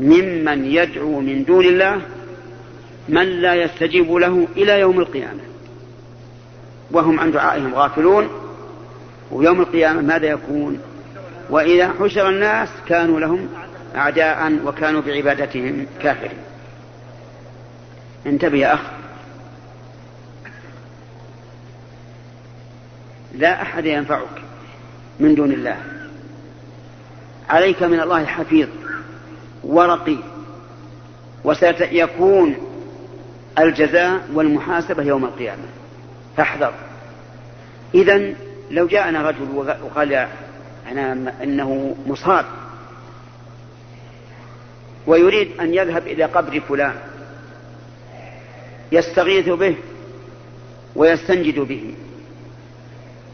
ممن 0.00 0.64
يدعو 0.64 1.20
من 1.20 1.44
دون 1.44 1.64
الله 1.64 2.00
من 3.08 3.22
لا 3.22 3.54
يستجيب 3.54 4.12
له 4.12 4.48
إلى 4.56 4.80
يوم 4.80 5.00
القيامة. 5.00 5.40
وهم 6.90 7.20
عن 7.20 7.32
دعائهم 7.32 7.74
غافلون 7.74 8.28
ويوم 9.30 9.60
القيامة 9.60 10.00
ماذا 10.00 10.26
يكون؟ 10.26 10.80
وإذا 11.50 11.92
حشر 12.00 12.28
الناس 12.28 12.68
كانوا 12.88 13.20
لهم 13.20 13.48
أعداء 13.96 14.58
وكانوا 14.64 15.00
بعبادتهم 15.00 15.86
كافرين. 16.02 16.38
انتبه 18.26 18.58
يا 18.58 18.74
أخ 18.74 18.80
لا 23.34 23.62
أحد 23.62 23.86
ينفعك 23.86 24.42
من 25.20 25.34
دون 25.34 25.52
الله. 25.52 25.76
عليك 27.48 27.82
من 27.82 28.00
الله 28.00 28.24
حفيظ 28.24 28.68
ورقي 29.64 30.18
وسيكون 31.44 32.56
الجزاء 33.58 34.28
والمحاسبة 34.32 35.02
يوم 35.02 35.24
القيامة. 35.24 35.64
فاحذر. 36.36 36.74
إذا 37.94 38.34
لو 38.70 38.86
جاءنا 38.86 39.22
رجل 39.22 39.48
وقال 39.54 40.28
أنا 40.90 41.32
أنه 41.42 41.96
مصاب 42.06 42.44
ويريد 45.06 45.60
أن 45.60 45.74
يذهب 45.74 46.06
إلى 46.06 46.24
قبر 46.24 46.60
فلان 46.60 46.94
يستغيث 48.92 49.48
به 49.48 49.76
ويستنجد 50.96 51.60
به 51.60 51.94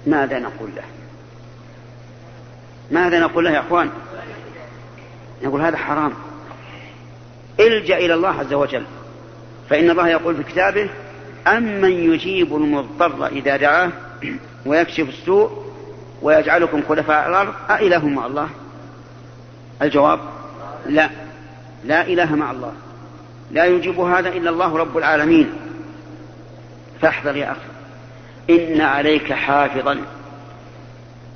ماذا 0.07 0.39
نقول 0.39 0.71
له؟ 0.77 0.83
ماذا 2.91 3.21
نقول 3.21 3.45
له 3.45 3.51
يا 3.51 3.61
أخوان؟ 3.61 3.91
نقول 5.43 5.61
هذا 5.61 5.77
حرام. 5.77 6.13
الجأ 7.61 7.97
إلى 7.97 8.15
الله 8.15 8.29
عز 8.29 8.55
وجل. 8.55 8.85
فإن 9.71 9.91
الله 9.91 10.09
يقول 10.09 10.37
في 10.37 10.43
كتابه 10.43 10.91
أمن 11.47 11.93
يجيب 11.93 12.57
المضطر 12.57 13.27
إذا 13.27 13.57
دعاه 13.57 13.91
ويكشف 14.67 15.09
السوء 15.09 15.73
ويجعلكم 16.23 16.83
خلفاء 16.89 17.29
الأرض 17.29 17.55
أإله 17.71 18.07
مع 18.07 18.27
الله؟ 18.27 18.49
الجواب 19.83 20.21
لا. 20.87 21.11
لا 21.85 22.07
إله 22.07 22.35
مع 22.35 22.51
الله. 22.51 22.73
لا 23.51 23.65
يجيب 23.65 24.01
هذا 24.01 24.29
إلا 24.29 24.51
الله 24.51 24.77
رب 24.77 24.99
العالمين. 24.99 25.53
فاحذر 27.01 27.37
يا 27.37 27.53
أخي. 27.53 27.78
إن 28.51 28.81
عليك 28.81 29.33
حافظا. 29.33 29.99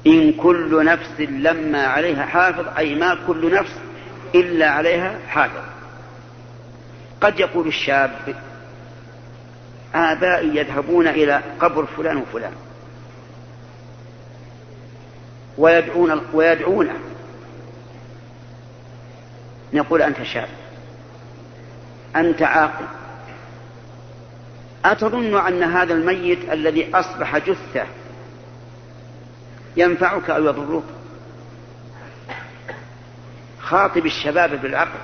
إن 0.07 0.33
كل 0.33 0.85
نفس 0.85 1.21
لما 1.21 1.87
عليها 1.87 2.27
حافظ 2.27 2.67
أي 2.79 2.95
ما 2.95 3.19
كل 3.27 3.55
نفس 3.55 3.73
إلا 4.35 4.71
عليها 4.71 5.19
حافظ. 5.29 5.63
قد 7.21 7.41
يقول 7.41 7.67
الشاب 7.67 8.11
آبائي 9.95 10.57
يذهبون 10.57 11.09
إلى 11.09 11.43
قبر 11.61 11.87
فلان 11.87 12.17
وفلان. 12.17 12.53
ويدعون 15.59 16.21
ويدعونه 16.33 16.95
نقول 19.73 20.03
أنت 20.03 20.23
شاب. 20.23 20.49
أنت 22.17 22.43
عاقل. 22.43 23.02
أتظن 24.85 25.47
أن 25.47 25.63
هذا 25.63 25.95
الميت 25.95 26.53
الذي 26.53 26.91
أصبح 26.95 27.39
جثة 27.39 27.87
ينفعك 29.77 30.31
أو 30.31 30.45
يضرك؟ 30.45 30.83
خاطب 33.61 34.07
الشباب 34.07 34.63
بالعقل 34.63 34.99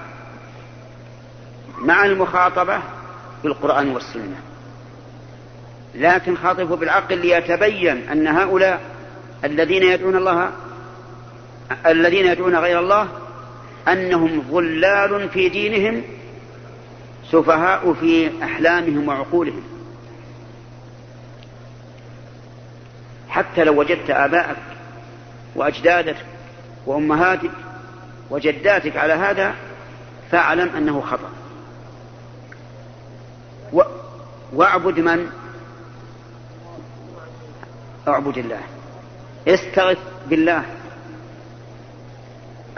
مع 1.78 2.04
المخاطبة 2.04 2.80
بالقرآن 3.42 3.88
والسنة. 3.88 4.40
لكن 5.94 6.36
خاطبه 6.36 6.76
بالعقل 6.76 7.18
ليتبين 7.18 8.08
أن 8.08 8.26
هؤلاء 8.26 8.80
الذين 9.44 9.82
يدعون 9.82 10.16
الله 10.16 10.50
الذين 11.86 12.26
يدعون 12.26 12.56
غير 12.56 12.80
الله 12.80 13.08
أنهم 13.88 14.40
ضلال 14.50 15.28
في 15.28 15.48
دينهم 15.48 16.02
سفهاء 17.30 17.92
في 17.92 18.44
أحلامهم 18.44 19.08
وعقولهم. 19.08 19.62
حتى 23.28 23.64
لو 23.64 23.80
وجدت 23.80 24.10
آباءك 24.10 24.56
وأجدادك 25.54 26.16
وأمهاتك 26.86 27.50
وجداتك 28.30 28.96
على 28.96 29.12
هذا 29.12 29.54
فاعلم 30.30 30.76
أنه 30.76 31.00
خطأ. 31.00 31.30
و... 33.72 33.82
واعبد 34.52 35.00
من؟ 35.00 35.30
أعبد 38.08 38.38
الله. 38.38 38.60
استغث 39.48 39.98
بالله. 40.26 40.64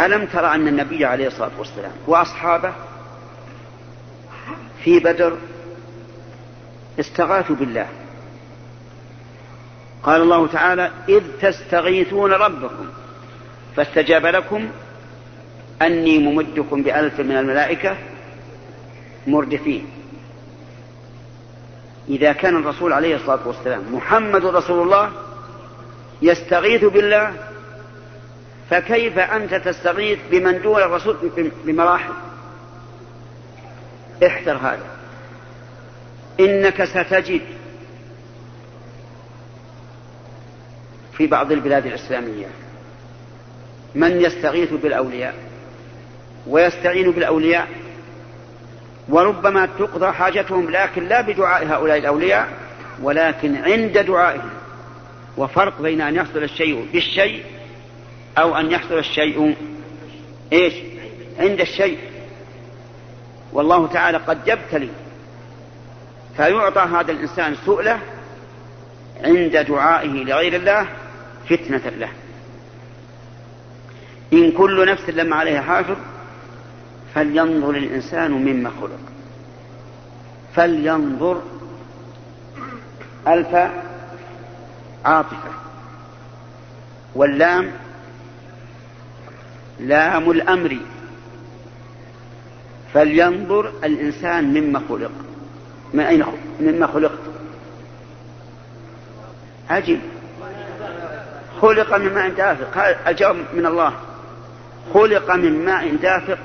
ألم 0.00 0.26
ترى 0.26 0.54
أن 0.54 0.68
النبي 0.68 1.04
عليه 1.04 1.26
الصلاة 1.26 1.58
والسلام 1.58 1.92
وأصحابه 2.06 2.72
في 4.84 4.98
بدر 4.98 5.36
استغاثوا 7.00 7.56
بالله. 7.56 7.86
قال 10.02 10.22
الله 10.22 10.46
تعالى 10.46 10.90
إذ 11.08 11.22
تستغيثون 11.40 12.32
ربكم 12.32 12.86
فاستجاب 13.76 14.26
لكم 14.26 14.68
أني 15.82 16.18
ممدكم 16.18 16.82
بألف 16.82 17.20
من 17.20 17.36
الملائكة 17.36 17.96
مردفين. 19.26 19.86
إذا 22.08 22.32
كان 22.32 22.56
الرسول 22.56 22.92
عليه 22.92 23.16
الصلاة 23.16 23.48
والسلام 23.48 23.94
محمد 23.94 24.44
رسول 24.44 24.82
الله 24.82 25.12
يستغيث 26.22 26.84
بالله 26.84 27.34
فكيف 28.70 29.18
أنت 29.18 29.54
تستغيث 29.54 30.18
بمن 30.30 30.62
دون 30.62 30.82
الرسول 30.82 31.16
بمراحل؟ 31.64 32.12
احذر 34.26 34.56
هذا. 34.56 34.86
إنك 36.40 36.84
ستجد 36.84 37.40
في 41.20 41.26
بعض 41.26 41.52
البلاد 41.52 41.86
الإسلامية 41.86 42.46
من 43.94 44.20
يستغيث 44.20 44.72
بالأولياء 44.72 45.34
ويستعين 46.46 47.10
بالأولياء 47.10 47.68
وربما 49.08 49.66
تقضى 49.66 50.12
حاجتهم 50.12 50.70
لكن 50.70 51.08
لا 51.08 51.20
بدعاء 51.20 51.66
هؤلاء 51.66 51.98
الأولياء 51.98 52.48
ولكن 53.02 53.56
عند 53.56 53.98
دعائهم 53.98 54.50
وفرق 55.36 55.82
بين 55.82 56.00
أن 56.00 56.16
يحصل 56.16 56.42
الشيء 56.42 56.86
بالشيء 56.92 57.44
أو 58.38 58.56
أن 58.56 58.70
يحصل 58.70 58.98
الشيء 58.98 59.56
إيش؟ 60.52 60.74
عند 61.38 61.60
الشيء. 61.60 61.98
والله 63.52 63.86
تعالى 63.86 64.18
قد 64.18 64.38
يبتلي 64.46 64.88
فيعطى 66.36 66.80
هذا 66.80 67.12
الإنسان 67.12 67.54
سؤله 67.66 67.98
عند 69.24 69.56
دعائه 69.56 70.24
لغير 70.24 70.56
الله 70.56 70.86
فتنة 71.48 71.90
له. 71.98 72.08
إن 74.32 74.52
كل 74.52 74.86
نفس 74.92 75.08
لما 75.08 75.36
عليها 75.36 75.62
حافظ 75.62 75.96
فلينظر 77.14 77.70
الإنسان 77.70 78.30
مما 78.30 78.70
خلق. 78.80 79.00
فلينظر 80.54 81.42
ألف 83.28 83.70
عاطفة. 85.04 85.50
واللام 87.14 87.70
لام 89.80 90.30
الأمر 90.30 90.76
فلينظر 92.94 93.72
الإنسان 93.84 94.44
مما 94.44 94.82
خلق. 94.88 95.10
من 95.94 96.00
أين 96.00 96.24
مما 96.60 96.86
خلقت؟ 96.86 97.18
عجيب. 99.70 100.00
خلق 101.60 101.96
من 101.96 102.14
ماء 102.14 102.28
دافق. 102.28 103.08
الجواب 103.08 103.36
من 103.54 103.66
الله. 103.66 103.92
خلق 104.94 105.34
من 105.34 105.64
ماء 105.64 105.96
دافق 106.02 106.38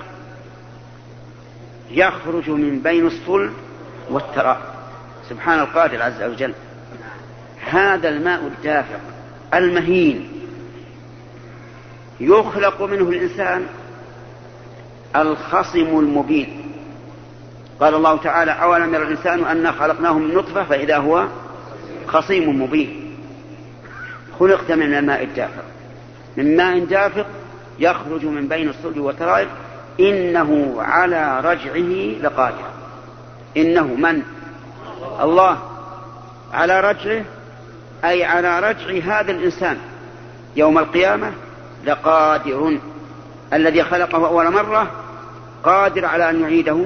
يخرج 1.92 2.50
من 2.50 2.80
بين 2.80 3.08
الصلب 3.08 3.54
والتراب. 4.10 4.58
سبحان 5.30 5.60
القادر 5.60 6.02
عز 6.02 6.24
وجل. 6.24 6.54
هذا 7.66 8.10
الماء 8.10 8.42
الدافق 8.48 9.00
المهين 9.54 10.32
يخلق 12.20 12.82
منه 12.82 13.10
الإنسان 13.10 13.66
الخصم 15.22 16.00
المبين. 16.00 16.62
قال 17.80 17.96
الله 17.96 18.18
تعالى 18.18 18.52
أولم 18.52 18.94
يرى 18.94 19.04
الإنسان 19.04 19.46
أنا 19.46 19.72
خلقناه 19.72 20.14
من 20.14 20.36
نطفة 20.36 20.64
فإذا 20.64 20.98
هو 20.98 21.26
خصيم 22.08 22.62
مبين. 22.62 23.18
خلقت 24.40 24.72
من 24.72 24.94
الماء 24.94 25.24
الدافق 25.24 25.64
من 26.38 26.58
ماء 26.58 26.80
دافق 26.80 27.26
يخرج 27.80 28.26
من 28.26 28.48
بين 28.48 28.70
الصلب 28.70 28.98
والترائب. 28.98 29.48
إنه 30.00 30.76
على 30.78 31.40
رجعه 31.40 32.22
لقادر. 32.22 32.66
إنه 33.58 33.84
من؟ 33.84 34.22
الله. 35.22 35.58
على 36.54 36.80
رجعه 36.80 37.26
أي 38.06 38.24
على 38.24 38.60
رجع 38.60 39.20
هذا 39.20 39.32
الإنسان. 39.32 39.78
يوم 40.56 40.78
القيامة 40.78 41.32
لقادر. 41.86 42.78
الذي 43.54 43.84
خلقه 43.84 44.28
أول 44.28 44.52
مرة 44.52 44.92
قادر 45.66 46.06
على 46.06 46.30
أن 46.30 46.42
يعيده 46.42 46.78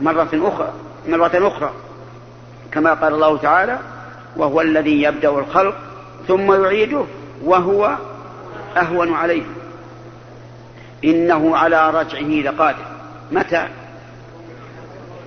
مرة 0.00 0.28
أخرى 0.34 0.72
مرة 1.08 1.30
أخرى 1.34 1.72
كما 2.72 2.94
قال 2.94 3.14
الله 3.14 3.38
تعالى 3.38 3.78
وهو 4.36 4.60
الذي 4.60 5.02
يبدأ 5.02 5.28
الخلق 5.28 5.76
ثم 6.28 6.64
يعيده 6.64 7.04
وهو 7.44 7.96
أهون 8.76 9.14
عليه. 9.14 9.42
إنه 11.04 11.56
على 11.56 11.90
رجعه 11.90 12.50
لقادر. 12.52 12.84
متى؟ 13.32 13.68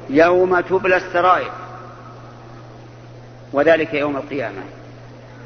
يوم 0.09 0.59
تبلى 0.59 0.97
السرائر. 0.97 1.51
وذلك 3.53 3.93
يوم 3.93 4.17
القيامة. 4.17 4.61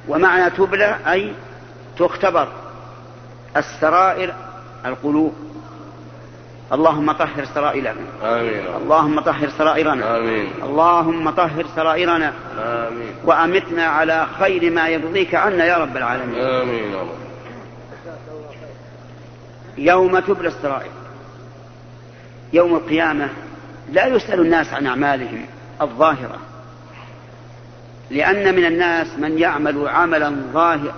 ومعنى 0.08 0.50
تبلى 0.50 0.98
أي 1.08 1.34
تختبر 2.00 2.48
السرائر 3.58 4.34
القلوب. 4.86 5.34
اللهم 6.72 7.12
طهر 7.12 7.46
سرائرنا. 7.46 8.02
آمين. 8.24 8.66
اللهم 8.82 9.20
طهر 9.20 9.50
سرائرنا. 9.50 10.18
آمين. 10.18 10.48
اللهم 10.64 11.30
طهر 11.30 11.66
سرائرنا. 11.76 12.34
آمين. 12.60 13.16
وأمتنا 13.24 13.86
على 13.86 14.28
خير 14.40 14.72
ما 14.72 14.88
يرضيك 14.88 15.36
عنا 15.36 15.66
يا 15.66 15.78
رب 15.78 15.98
العالمين. 15.98 16.40
آمين 16.40 16.96
يوم 19.78 20.20
تبلى 20.20 20.48
السرائر. 20.48 20.92
يوم 22.54 22.76
القيامة 22.76 23.30
لا 23.92 24.08
يسأل 24.08 24.40
الناس 24.40 24.74
عن 24.74 24.88
أعمالهم 24.88 25.46
الظاهرة. 25.82 26.38
لأن 28.10 28.56
من 28.56 28.66
الناس 28.66 29.08
من 29.18 29.38
يعمل 29.38 29.88
عملا 29.88 30.36
ظاهر 30.54 30.94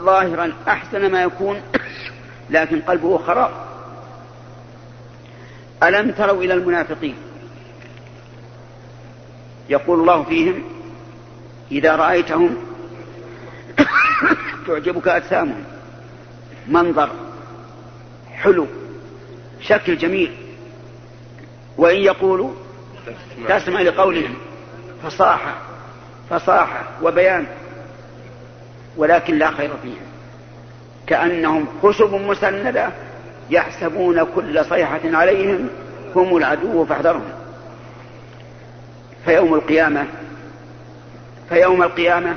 ظاهرا 0.00 0.52
أحسن 0.68 1.12
ما 1.12 1.22
يكون 1.22 1.62
لكن 2.50 2.80
قلبه 2.80 3.18
خراب. 3.18 3.69
ألم 5.82 6.10
تروا 6.10 6.42
إلى 6.42 6.54
المنافقين؟ 6.54 7.14
يقول 9.68 10.00
الله 10.00 10.22
فيهم 10.22 10.62
إذا 11.72 11.96
رأيتهم 11.96 12.56
تعجبك 14.66 15.08
أجسامهم. 15.08 15.64
منظر 16.68 17.10
حلو 18.32 18.66
شكل 19.60 19.96
جميل. 19.96 20.36
وإن 21.76 21.96
يقولوا 21.96 22.50
تسمع 23.48 23.80
لقولهم. 23.80 24.34
فصاحة 25.02 25.54
فصاحة 26.30 26.84
وبيان. 27.02 27.46
ولكن 28.96 29.38
لا 29.38 29.50
خير 29.50 29.70
فيهم 29.82 30.06
كأنهم 31.06 31.66
خشب 31.82 32.14
مسندة 32.14 32.92
يحسبون 33.50 34.24
كل 34.34 34.64
صيحة 34.64 35.00
عليهم 35.04 35.68
هم 36.16 36.36
العدو 36.36 36.84
فاحذرهم. 36.84 37.32
فيوم 39.24 39.54
القيامة 39.54 40.06
فيوم 41.48 41.82
القيامة 41.82 42.34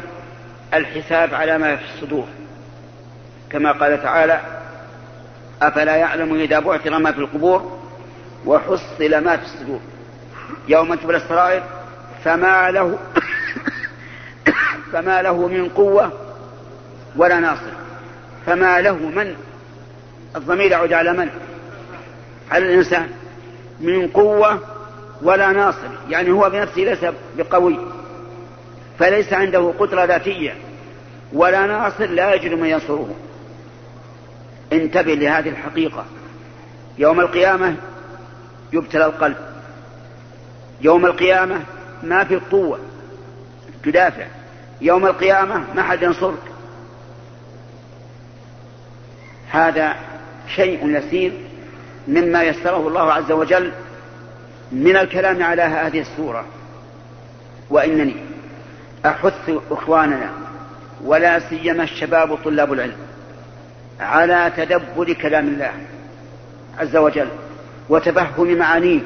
الحساب 0.74 1.34
على 1.34 1.58
ما 1.58 1.76
في 1.76 1.84
الصدور. 1.84 2.26
كما 3.50 3.72
قال 3.72 4.04
تعالى 4.04 4.42
أفلا 5.62 5.96
يعلم 5.96 6.36
إذا 6.36 6.60
بعثر 6.60 7.00
ما 7.00 7.12
في 7.12 7.18
القبور 7.18 7.80
وحصل 8.46 9.24
ما 9.24 9.38
في 9.38 9.44
الصدور. 9.44 9.80
يوم 10.68 10.96
تبلى 10.96 11.18
السرائر 11.18 11.64
فما 12.24 12.72
له 12.72 13.00
فما 14.94 15.22
له 15.22 15.48
من 15.48 15.70
قوة 15.70 16.12
ولا 17.16 17.40
ناصر. 17.40 17.72
فما 18.46 18.82
له 18.82 18.96
من 18.96 19.36
الضمير 20.36 20.72
يعود 20.72 20.94
على 20.94 21.14
من 21.14 21.30
على 22.52 22.66
الإنسان. 22.66 23.10
من 23.80 24.08
قوة 24.08 24.60
ولا 25.22 25.52
ناصر. 25.52 25.88
يعني 26.10 26.32
هو 26.32 26.50
بنفسه 26.50 26.82
ليس 26.82 27.00
بقوي. 27.38 27.80
فليس 29.00 29.34
عنده 29.34 29.74
قدرة 29.80 30.06
ذاتية. 30.06 30.56
ولا 31.34 31.66
ناصر 31.66 32.06
لا 32.06 32.34
يجد 32.34 32.54
من 32.54 32.66
ينصره. 32.66 33.16
انتبه 34.74 35.14
لهذه 35.14 35.50
الحقيقة. 35.50 36.06
يوم 36.98 37.20
القيامة 37.20 37.76
يبتلى 38.74 39.06
القلب. 39.06 39.38
يوم 40.82 41.06
القيامة 41.06 41.62
ما 42.04 42.24
في 42.24 42.36
قوة 42.36 42.80
تدافع. 43.84 44.26
يوم 44.82 45.06
القيامة 45.06 45.66
ما 45.76 45.84
حد 45.84 46.04
ينصرك. 46.04 46.54
هذا 49.52 49.96
شيء 50.48 50.90
يسير 50.98 51.32
مما 52.08 52.44
يسره 52.44 52.88
الله 52.88 53.14
عز 53.14 53.32
وجل 53.32 53.72
من 54.72 54.98
الكلام 54.98 55.44
على 55.44 55.62
هذه 55.62 56.00
السورة. 56.00 56.46
وإنني 57.70 58.16
أحث 59.06 59.50
إخواننا 59.72 60.30
ولا 61.04 61.40
سيما 61.40 61.84
الشباب 61.84 62.36
طلاب 62.36 62.74
العلم 62.74 62.98
على 64.00 64.52
تدبر 64.58 65.14
كلام 65.14 65.48
الله 65.48 65.72
عز 66.80 66.96
وجل 66.96 67.28
وتفهم 67.90 68.58
معانيه 68.58 69.00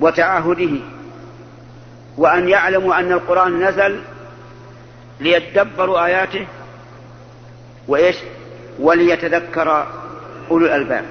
وتعاهده 0.00 0.70
وأن 2.16 2.48
يعلموا 2.48 3.00
أن 3.00 3.12
القرآن 3.12 3.64
نزل 3.64 4.00
ليتدبروا 5.20 6.04
آياته 6.04 6.46
وإيش؟ 7.88 8.16
وليتذكر 8.80 9.86
أولو 10.50 10.66
الألباب. 10.66 11.04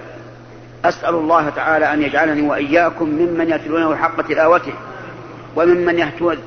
أسأل 0.85 1.15
الله 1.15 1.49
تعالى 1.49 1.93
أن 1.93 2.01
يجعلني 2.01 2.41
وإياكم 2.41 3.09
ممن 3.09 3.49
يتلونه 3.49 3.95
حق 3.95 4.21
تلاوته 4.21 4.73
وممن 5.55 5.99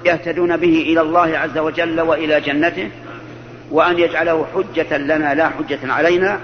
يهتدون 0.05 0.57
به 0.57 0.83
إلى 0.87 1.01
الله 1.01 1.39
عز 1.39 1.59
وجل 1.59 2.01
وإلى 2.01 2.41
جنته 2.41 2.91
وأن 3.71 3.99
يجعله 3.99 4.47
حجة 4.55 4.97
لنا 4.97 5.35
لا 5.35 5.49
حجة 5.49 5.93
علينا 5.93 6.39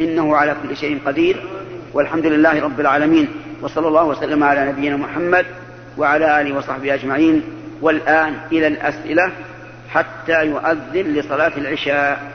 إنه 0.00 0.36
على 0.36 0.56
كل 0.62 0.76
شيء 0.76 0.98
قدير. 1.06 1.46
والحمد 1.92 2.26
لله 2.26 2.62
رب 2.62 2.80
العالمين 2.80 3.28
وصلى 3.62 3.88
الله 3.88 4.04
وسلم 4.04 4.44
على 4.44 4.68
نبينا 4.68 4.96
محمد 4.96 5.46
وعلى 5.98 6.40
آله 6.40 6.56
وصحبه 6.56 6.94
أجمعين. 6.94 7.42
والآن 7.82 8.34
إلى 8.52 8.66
الأسئلة 8.66 9.32
حتى 9.90 10.46
يؤذن 10.46 11.14
لصلاة 11.14 11.52
العشاء. 11.56 12.32